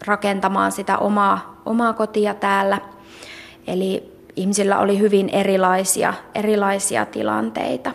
[0.05, 2.77] rakentamaan sitä omaa, omaa kotia täällä.
[3.67, 7.91] Eli ihmisillä oli hyvin erilaisia, erilaisia tilanteita.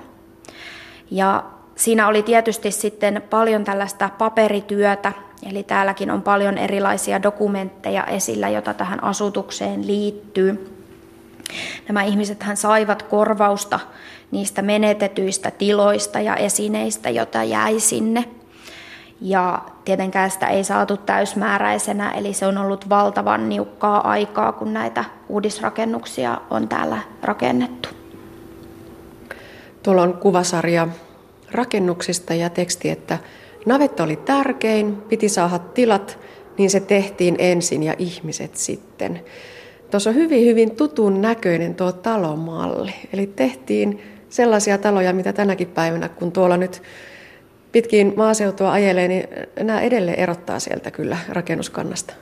[1.11, 1.45] Ja
[1.77, 5.13] siinä oli tietysti sitten paljon tällaista paperityötä,
[5.51, 10.73] eli täälläkin on paljon erilaisia dokumentteja esillä, joita tähän asutukseen liittyy.
[11.89, 13.81] Nämä ihmiset saivat korvausta
[14.31, 18.25] niistä menetetyistä tiloista ja esineistä, joita jäi sinne.
[19.21, 25.05] Ja tietenkään sitä ei saatu täysmääräisenä, eli se on ollut valtavan niukkaa aikaa, kun näitä
[25.29, 27.89] uudisrakennuksia on täällä rakennettu.
[29.83, 30.89] Tuolla on kuvasarja
[31.53, 33.19] rakennuksista ja teksti, että
[33.67, 36.19] navetta oli tärkein, piti saada tilat,
[36.59, 39.21] niin se tehtiin ensin ja ihmiset sitten.
[39.91, 42.95] Tuossa on hyvin, hyvin tutun näköinen tuo talomalli.
[43.13, 46.83] Eli tehtiin sellaisia taloja, mitä tänäkin päivänä, kun tuolla nyt
[47.73, 49.29] pitkin maaseutua ajelee, niin
[49.61, 52.15] nämä edelleen erottaa sieltä kyllä rakennuskannasta.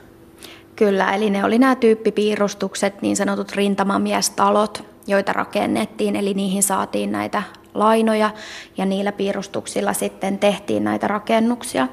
[0.75, 7.43] Kyllä, eli ne oli nämä tyyppipiirustukset, niin sanotut rintamamiestalot, joita rakennettiin, eli niihin saatiin näitä
[7.75, 8.29] lainoja
[8.77, 11.87] ja niillä piirustuksilla sitten tehtiin näitä rakennuksia.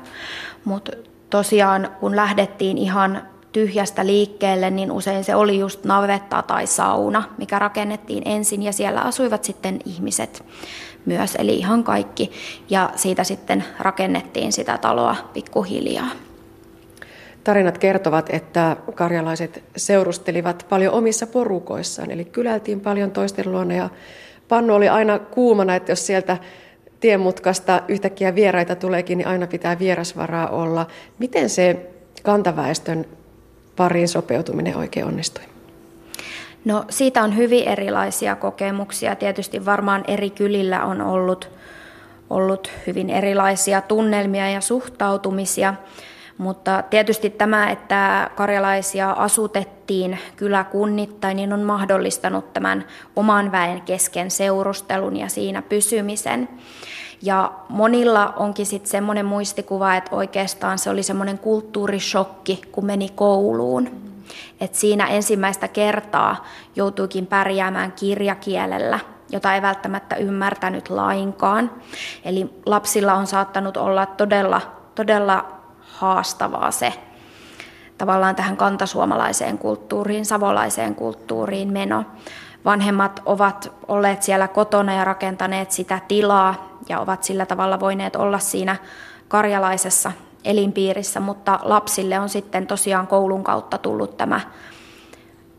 [0.65, 0.93] Mutta
[1.31, 3.23] tosiaan kun lähdettiin ihan
[3.53, 9.01] tyhjästä liikkeelle, niin usein se oli just navetta tai sauna, mikä rakennettiin ensin ja siellä
[9.01, 10.45] asuivat sitten ihmiset
[11.07, 12.33] myös, eli ihan kaikki.
[12.71, 16.09] Ja siitä sitten rakennettiin sitä taloa pikkuhiljaa.
[17.45, 23.91] Tarinat kertovat, että karjalaiset seurustelivat paljon omissa porukoissaan, eli kylältiin paljon toisten luona ja
[24.49, 26.37] pannu oli aina kuumana, että jos sieltä
[27.01, 30.87] tiemutkasta yhtäkkiä vieraita tuleekin, niin aina pitää vierasvaraa olla.
[31.19, 31.91] Miten se
[32.23, 33.05] kantaväestön
[33.77, 35.45] pariin sopeutuminen oikein onnistui?
[36.65, 39.17] No siitä on hyvin erilaisia kokemuksia.
[39.17, 41.51] Tietysti varmaan eri kylillä on ollut,
[42.31, 45.75] ollut hyvin erilaisia tunnelmia ja suhtautumisia.
[46.39, 49.82] Mutta tietysti tämä, että karjalaisia asutettiin
[50.37, 52.85] kyläkunnittain, niin on mahdollistanut tämän
[53.17, 56.49] oman väen kesken seurustelun ja siinä pysymisen.
[57.23, 63.91] Ja monilla onkin sitten semmoinen muistikuva, että oikeastaan se oli semmoinen kulttuurishokki, kun meni kouluun.
[64.61, 71.71] Et siinä ensimmäistä kertaa joutuikin pärjäämään kirjakielellä, jota ei välttämättä ymmärtänyt lainkaan.
[72.25, 74.61] Eli lapsilla on saattanut olla todella,
[74.95, 75.45] todella
[75.81, 76.93] haastavaa se
[77.99, 82.05] tavallaan tähän kantasuomalaiseen kulttuuriin, savolaiseen kulttuuriin meno.
[82.65, 88.39] vanhemmat ovat olleet siellä kotona ja rakentaneet sitä tilaa ja ovat sillä tavalla voineet olla
[88.39, 88.77] siinä
[89.29, 90.13] karjalaisessa
[90.45, 94.41] elinpiirissä, mutta lapsille on sitten tosiaan koulun kautta tullut tämä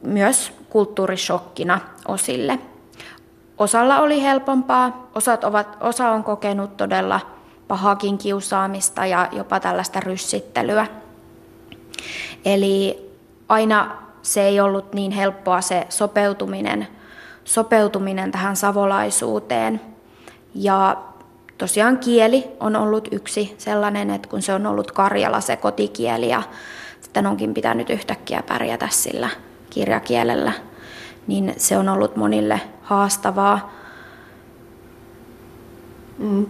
[0.01, 2.59] myös kulttuurishokkina osille.
[3.57, 7.19] Osalla oli helpompaa, osat ovat, osa on kokenut todella
[7.67, 10.87] pahakin kiusaamista ja jopa tällaista ryssittelyä.
[12.45, 13.09] Eli
[13.49, 16.87] aina se ei ollut niin helppoa se sopeutuminen,
[17.43, 19.81] sopeutuminen tähän savolaisuuteen.
[20.55, 20.97] Ja
[21.57, 26.43] tosiaan kieli on ollut yksi sellainen, että kun se on ollut Karjala se kotikieli ja
[27.01, 29.29] sitten onkin pitänyt yhtäkkiä pärjätä sillä
[29.69, 30.51] kirjakielellä,
[31.27, 33.73] niin se on ollut monille haastavaa.
[36.17, 36.45] Mm.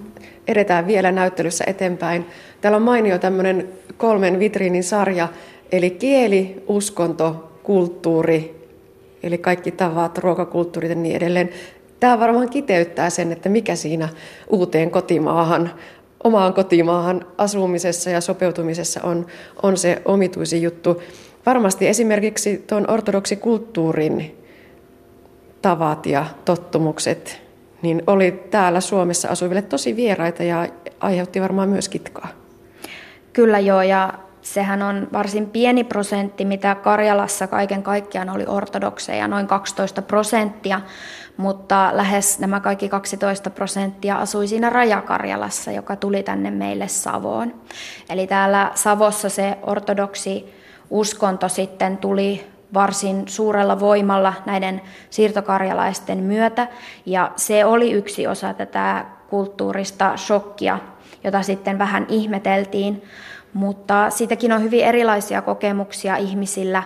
[0.48, 2.26] Edetään vielä näyttelyssä eteenpäin.
[2.62, 5.28] Täällä on mainio tämmöinen kolmen vitriinin sarja,
[5.72, 8.68] eli kieli, uskonto, kulttuuri,
[9.24, 11.50] eli kaikki tavat, ruokakulttuurit ja niin edelleen.
[12.00, 14.10] Tämä varmaan kiteyttää sen, että mikä siinä
[14.50, 15.72] uuteen kotimaahan,
[16.24, 19.26] omaan kotimaahan asumisessa ja sopeutumisessa on,
[19.64, 21.02] on se omituisin juttu.
[21.46, 24.38] Varmasti esimerkiksi tuon ortodoksikulttuurin
[25.62, 27.44] tavat ja tottumukset
[27.84, 30.68] niin oli täällä Suomessa asuville tosi vieraita ja
[31.00, 32.43] aiheutti varmaan myös kitkaa.
[33.34, 39.48] Kyllä joo, ja sehän on varsin pieni prosentti, mitä Karjalassa kaiken kaikkiaan oli ortodokseja, noin
[39.48, 40.82] 12 prosenttia,
[41.38, 47.54] mutta lähes nämä kaikki 12 prosenttia asui siinä Rajakarjalassa, joka tuli tänne meille Savoon.
[48.10, 50.54] Eli täällä Savossa se ortodoksi
[50.90, 56.68] uskonto sitten tuli varsin suurella voimalla näiden siirtokarjalaisten myötä,
[57.06, 60.80] ja se oli yksi osa tätä kulttuurista shokkia,
[61.24, 63.04] jota sitten vähän ihmeteltiin,
[63.54, 66.84] mutta siitäkin on hyvin erilaisia kokemuksia ihmisillä.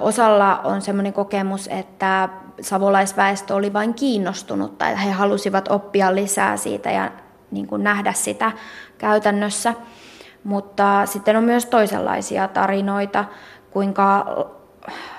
[0.00, 2.28] Osalla on sellainen kokemus, että
[2.60, 7.10] savolaisväestö oli vain kiinnostunut tai he halusivat oppia lisää siitä ja
[7.50, 8.52] niin kuin nähdä sitä
[8.98, 9.74] käytännössä.
[10.44, 13.24] Mutta sitten on myös toisenlaisia tarinoita,
[13.70, 14.26] kuinka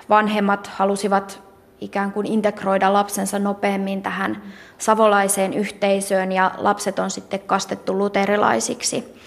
[0.09, 1.42] vanhemmat halusivat
[1.83, 4.43] ikään kuin integroida lapsensa nopeammin tähän
[4.77, 9.19] savolaiseen yhteisöön ja lapset on sitten kastettu luterilaisiksi.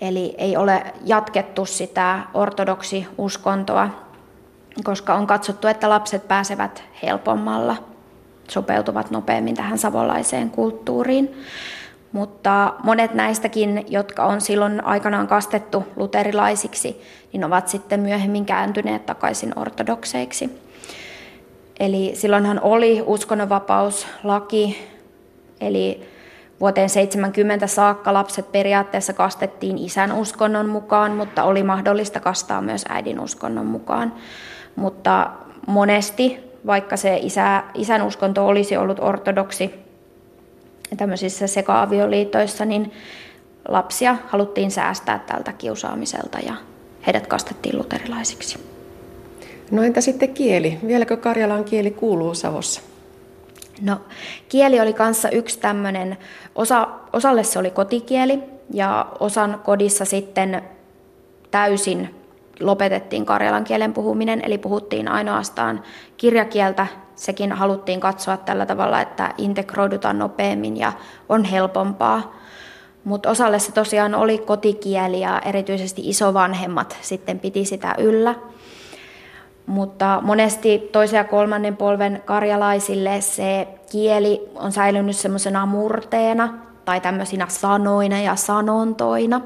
[0.00, 3.88] Eli ei ole jatkettu sitä ortodoksi uskontoa,
[4.84, 7.76] koska on katsottu, että lapset pääsevät helpommalla,
[8.48, 11.42] sopeutuvat nopeammin tähän savolaiseen kulttuuriin.
[12.12, 19.52] Mutta monet näistäkin, jotka on silloin aikanaan kastettu luterilaisiksi, niin ovat sitten myöhemmin kääntyneet takaisin
[19.58, 20.65] ortodokseiksi.
[21.80, 24.88] Eli silloinhan oli uskonnonvapauslaki,
[25.60, 26.08] eli
[26.60, 33.20] vuoteen 70 saakka lapset periaatteessa kastettiin isän uskonnon mukaan, mutta oli mahdollista kastaa myös äidin
[33.20, 34.14] uskonnon mukaan.
[34.76, 35.30] Mutta
[35.66, 39.74] monesti, vaikka se isä, isän uskonto olisi ollut ortodoksi,
[40.96, 42.92] tämmöisissä sekaavioliitoissa, niin
[43.68, 46.54] lapsia haluttiin säästää tältä kiusaamiselta ja
[47.06, 48.75] heidät kastettiin luterilaisiksi.
[49.70, 50.78] No entä sitten kieli?
[50.86, 52.80] Vieläkö Karjalan kieli kuuluu Savossa?
[53.82, 54.00] No
[54.48, 56.18] kieli oli kanssa yksi tämmöinen,
[56.54, 58.42] osa, osalle se oli kotikieli
[58.72, 60.62] ja osan kodissa sitten
[61.50, 62.14] täysin
[62.60, 65.82] lopetettiin karjalan kielen puhuminen, eli puhuttiin ainoastaan
[66.16, 66.86] kirjakieltä.
[67.16, 70.92] Sekin haluttiin katsoa tällä tavalla, että integroidutaan nopeammin ja
[71.28, 72.36] on helpompaa.
[73.04, 78.34] Mutta osalle se tosiaan oli kotikieli ja erityisesti isovanhemmat sitten piti sitä yllä.
[79.66, 86.54] Mutta monesti toisen ja kolmannen polven karjalaisille se kieli on säilynyt semmoisena murteena
[86.84, 89.40] tai tämmöisinä sanoina ja sanontoina.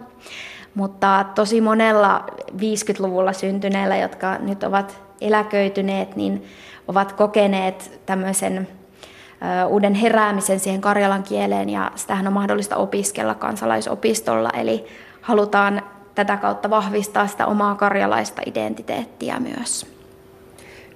[0.74, 2.24] Mutta tosi monella
[2.56, 6.44] 50-luvulla syntyneellä, jotka nyt ovat eläköityneet, niin
[6.88, 8.68] ovat kokeneet tämmöisen
[9.68, 14.86] uuden heräämisen siihen karjalan kieleen ja sitähän on mahdollista opiskella kansalaisopistolla, eli
[15.20, 15.82] halutaan
[16.14, 19.99] tätä kautta vahvistaa sitä omaa karjalaista identiteettiä myös.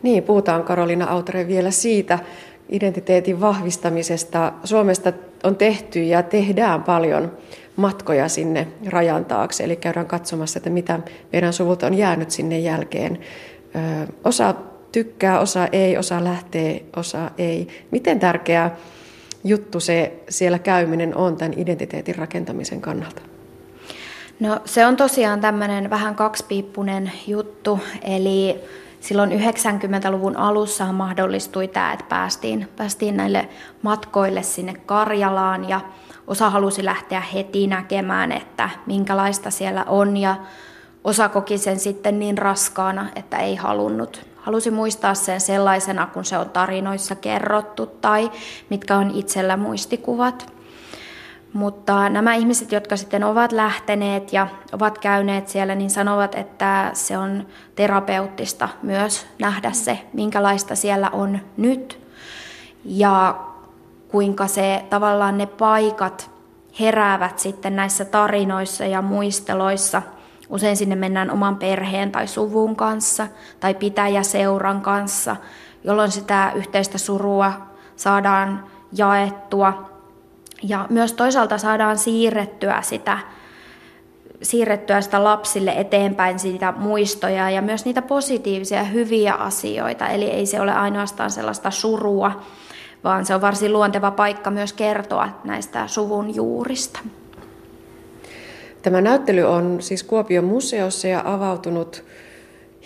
[0.05, 2.18] Niin, puhutaan Karolina Autere vielä siitä
[2.68, 4.52] identiteetin vahvistamisesta.
[4.64, 5.12] Suomesta
[5.44, 7.32] on tehty ja tehdään paljon
[7.76, 11.00] matkoja sinne rajan taakse, eli käydään katsomassa, että mitä
[11.32, 13.18] meidän suvulta on jäänyt sinne jälkeen.
[14.24, 14.55] Osa
[14.92, 17.68] tykkää, osa ei, osa lähtee, osa ei.
[17.90, 18.70] Miten tärkeä
[19.44, 23.22] juttu se siellä käyminen on tämän identiteetin rakentamisen kannalta?
[24.40, 28.61] No se on tosiaan tämmöinen vähän kaksipiippunen juttu, eli
[29.05, 33.48] silloin 90-luvun alussa mahdollistui tämä, että päästiin, päästiin näille
[33.82, 35.80] matkoille sinne Karjalaan ja
[36.26, 40.36] osa halusi lähteä heti näkemään, että minkälaista siellä on ja
[41.05, 46.38] osa koki sen sitten niin raskaana, että ei halunnut, Halusin muistaa sen sellaisena, kun se
[46.38, 48.30] on tarinoissa kerrottu tai
[48.70, 50.52] mitkä on itsellä muistikuvat.
[51.55, 57.18] Mutta nämä ihmiset, jotka sitten ovat lähteneet ja ovat käyneet siellä, niin sanovat, että se
[57.18, 62.00] on terapeuttista myös nähdä se, minkälaista siellä on nyt.
[62.84, 63.40] Ja
[64.09, 66.30] kuinka se tavallaan ne paikat
[66.80, 70.02] heräävät sitten näissä tarinoissa ja muisteloissa.
[70.48, 73.26] Usein sinne mennään oman perheen tai suvun kanssa
[73.61, 75.36] tai pitäjäseuran kanssa,
[75.84, 77.52] jolloin sitä yhteistä surua
[77.96, 79.93] saadaan jaettua
[80.69, 83.19] ja myös toisaalta saadaan siirrettyä sitä,
[84.43, 90.09] siirrettyä sitä lapsille eteenpäin sitä muistoja ja myös niitä positiivisia hyviä asioita.
[90.09, 92.41] Eli ei se ole ainoastaan sellaista surua,
[93.05, 97.01] vaan se on varsin luonteva paikka myös kertoa näistä suvun juurista.
[98.83, 102.05] Tämä näyttely on siis Kuopion museossa ja avautunut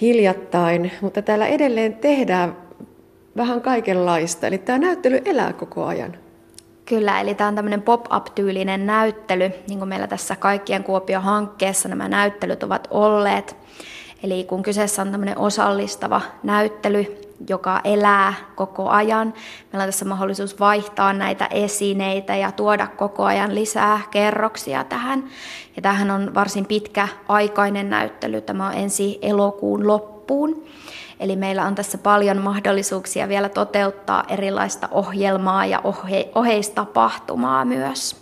[0.01, 2.57] hiljattain, mutta täällä edelleen tehdään
[3.37, 4.47] vähän kaikenlaista.
[4.47, 6.28] Eli tämä näyttely elää koko ajan.
[6.89, 12.62] Kyllä, eli tämä on tämmöinen pop-up-tyylinen näyttely, niin kuin meillä tässä kaikkien Kuopio-hankkeessa nämä näyttelyt
[12.62, 13.57] ovat olleet.
[14.22, 19.34] Eli kun kyseessä on tämmöinen osallistava näyttely, joka elää koko ajan,
[19.72, 25.24] meillä on tässä mahdollisuus vaihtaa näitä esineitä ja tuoda koko ajan lisää kerroksia tähän.
[25.76, 30.66] Ja tämähän on varsin pitkä aikainen näyttely, tämä on ensi elokuun loppuun.
[31.20, 38.16] Eli meillä on tässä paljon mahdollisuuksia vielä toteuttaa erilaista ohjelmaa ja ohe- oheistapahtumaa myös.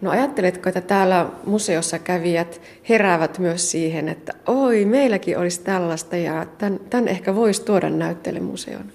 [0.00, 6.46] No ajatteletko, että täällä museossa kävijät heräävät myös siihen, että oi, meilläkin olisi tällaista ja
[6.58, 8.92] tämän, tämän ehkä voisi tuoda näyttelymuseoon?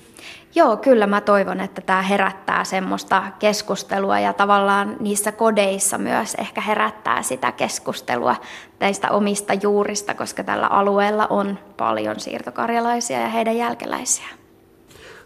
[0.56, 6.62] Joo, kyllä mä toivon, että tämä herättää semmoista keskustelua ja tavallaan niissä kodeissa myös ehkä
[6.62, 8.36] herättää sitä keskustelua
[8.80, 14.28] näistä omista juurista, koska tällä alueella on paljon siirtokarjalaisia ja heidän jälkeläisiä.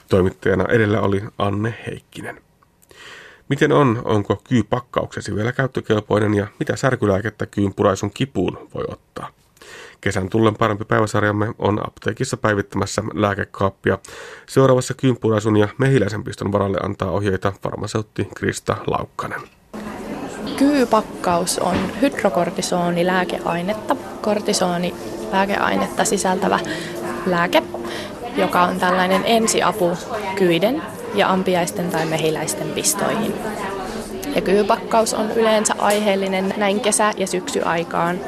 [0.10, 2.42] Toimittajana edellä oli Anne Heikkinen.
[3.50, 9.37] Miten on, onko kyypakkauksesi vielä käyttökelpoinen ja mitä särkylääkettä kyyn puraisun kipuun voi ottaa?
[10.02, 13.98] Kesän tullen parempi päiväsarjamme on apteekissa päivittämässä lääkekaappia.
[14.46, 19.42] Seuraavassa kyynpuraisun ja mehiläisen piston varalle antaa ohjeita farmaseutti Krista Laukkanen.
[20.58, 24.94] Kyypakkaus on hydrokortisoni lääkeainetta, kortisoni
[25.32, 26.60] lääkeainetta sisältävä
[27.26, 27.64] lääke,
[28.36, 29.98] joka on tällainen ensiapu
[30.36, 30.82] kyiden
[31.14, 33.34] ja ampiaisten tai mehiläisten pistoihin.
[34.36, 38.20] Ja kyypakkaus on yleensä aiheellinen näin kesä- ja syksyaikaan,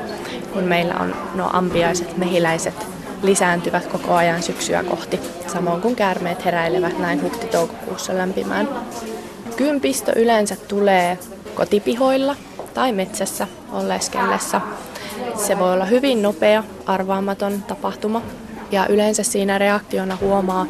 [0.54, 2.88] kun meillä on nuo ampiaiset mehiläiset
[3.24, 8.70] lisääntyvät koko ajan syksyä kohti, samoin kuin käärmeet heräilevät näin huhti-toukokuussa lämpimään.
[9.56, 11.18] Kyynpisto yleensä tulee
[11.56, 12.36] kotipihoilla
[12.74, 14.62] tai metsässä oleskellessa.
[15.36, 18.22] Se voi olla hyvin nopea, arvaamaton tapahtuma
[18.72, 20.68] ja yleensä siinä reaktiona huomaa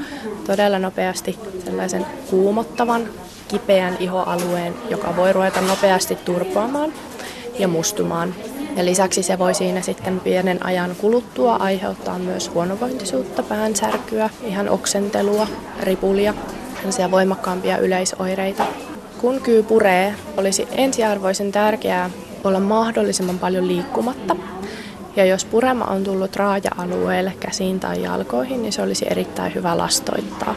[0.48, 3.08] todella nopeasti sellaisen kuumottavan,
[3.48, 6.94] kipeän ihoalueen, joka voi ruveta nopeasti turpoamaan
[7.60, 8.36] ja mustumaan.
[8.80, 15.48] Ja lisäksi se voi siinä sitten pienen ajan kuluttua aiheuttaa myös huonovointisuutta, päänsärkyä, ihan oksentelua,
[15.82, 16.34] ripulia,
[17.00, 18.66] ja voimakkaampia yleisoireita.
[19.22, 22.10] Kun kyy puree, olisi ensiarvoisen tärkeää
[22.44, 24.36] olla mahdollisimman paljon liikkumatta.
[25.16, 30.56] Ja jos purema on tullut raaja-alueelle käsiin tai jalkoihin, niin se olisi erittäin hyvä lastoittaa,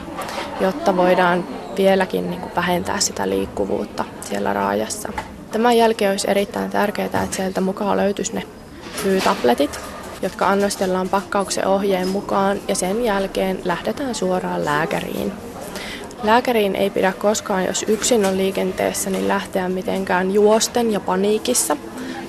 [0.60, 1.44] jotta voidaan
[1.76, 5.12] vieläkin niin kuin vähentää sitä liikkuvuutta siellä raajassa.
[5.52, 8.42] Tämän jälkeen olisi erittäin tärkeää, että sieltä mukaan löytyisi ne
[9.02, 9.80] fyytabletit,
[10.22, 15.32] jotka annostellaan pakkauksen ohjeen mukaan ja sen jälkeen lähdetään suoraan lääkäriin.
[16.22, 21.76] Lääkäriin ei pidä koskaan, jos yksin on liikenteessä, niin lähteä mitenkään juosten ja paniikissa,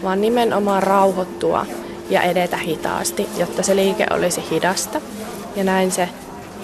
[0.03, 1.65] vaan nimenomaan rauhoittua
[2.09, 5.01] ja edetä hitaasti, jotta se liike olisi hidasta.
[5.55, 6.09] Ja näin se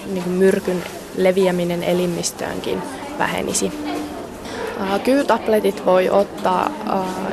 [0.06, 0.84] niin myrkyn
[1.16, 2.82] leviäminen elimistöönkin
[3.18, 3.72] vähenisi.
[5.04, 6.70] Kyytabletit voi ottaa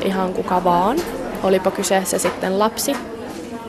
[0.06, 0.98] ihan kuka vaan,
[1.44, 2.96] olipa kyseessä sitten lapsi,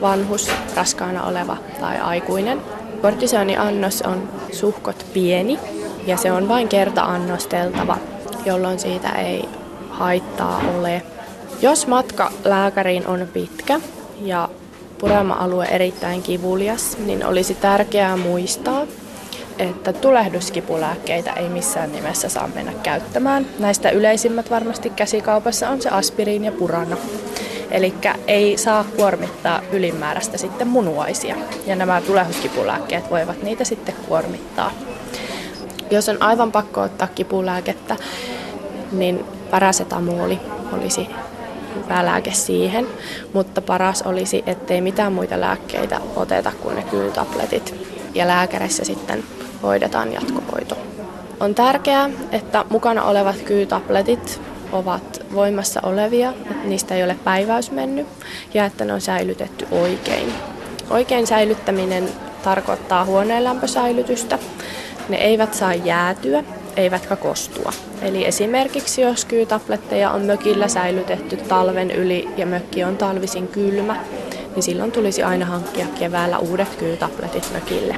[0.01, 2.61] vanhus, raskaana oleva tai aikuinen.
[3.01, 5.59] Kortisoniannos on suhkot pieni
[6.07, 7.97] ja se on vain kerta-annosteltava,
[8.45, 9.49] jolloin siitä ei
[9.89, 11.01] haittaa ole.
[11.61, 13.79] Jos matka lääkäriin on pitkä
[14.21, 14.49] ja
[14.97, 18.85] purema-alue erittäin kivulias, niin olisi tärkeää muistaa,
[19.59, 23.45] että tulehduskipulääkkeitä ei missään nimessä saa mennä käyttämään.
[23.59, 26.97] Näistä yleisimmät varmasti käsikaupassa on se aspiriin ja purana.
[27.71, 27.93] Eli
[28.27, 31.35] ei saa kuormittaa ylimääräistä sitten munuaisia.
[31.65, 34.71] Ja nämä tulehduskipulääkkeet voivat niitä sitten kuormittaa.
[35.91, 37.95] Jos on aivan pakko ottaa kipulääkettä,
[38.91, 40.39] niin parasetamoli
[40.71, 41.09] olisi
[41.75, 42.87] hyvä lääke siihen,
[43.33, 47.75] mutta paras olisi, ettei mitään muita lääkkeitä oteta kuin ne kyytabletit.
[48.13, 49.23] ja lääkärissä sitten
[49.63, 50.77] hoidetaan jatkohoito.
[51.39, 54.41] On tärkeää, että mukana olevat kyytabletit
[54.71, 58.07] ovat voimassa olevia, että niistä ei ole päiväys mennyt
[58.53, 60.33] ja että ne on säilytetty oikein.
[60.89, 62.09] Oikein säilyttäminen
[62.43, 64.39] tarkoittaa huoneen lämpösäilytystä.
[65.09, 66.43] Ne eivät saa jäätyä
[66.75, 67.73] eivätkä kostua.
[68.01, 73.95] Eli esimerkiksi jos kyytabletteja on mökillä säilytetty talven yli ja mökki on talvisin kylmä,
[74.55, 77.95] niin silloin tulisi aina hankkia keväällä uudet kyytabletit mökille.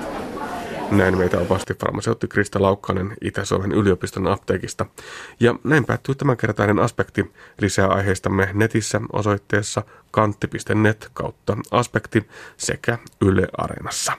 [0.92, 4.86] Näin meitä opasti farmaseutti Krista Laukkanen Itä-Suomen yliopiston apteekista.
[5.40, 7.32] Ja näin päättyy tämänkertainen aspekti.
[7.62, 12.28] Lisää aiheistamme netissä osoitteessa kantti.net kautta aspekti
[12.58, 14.14] sekä Yle Areenassa.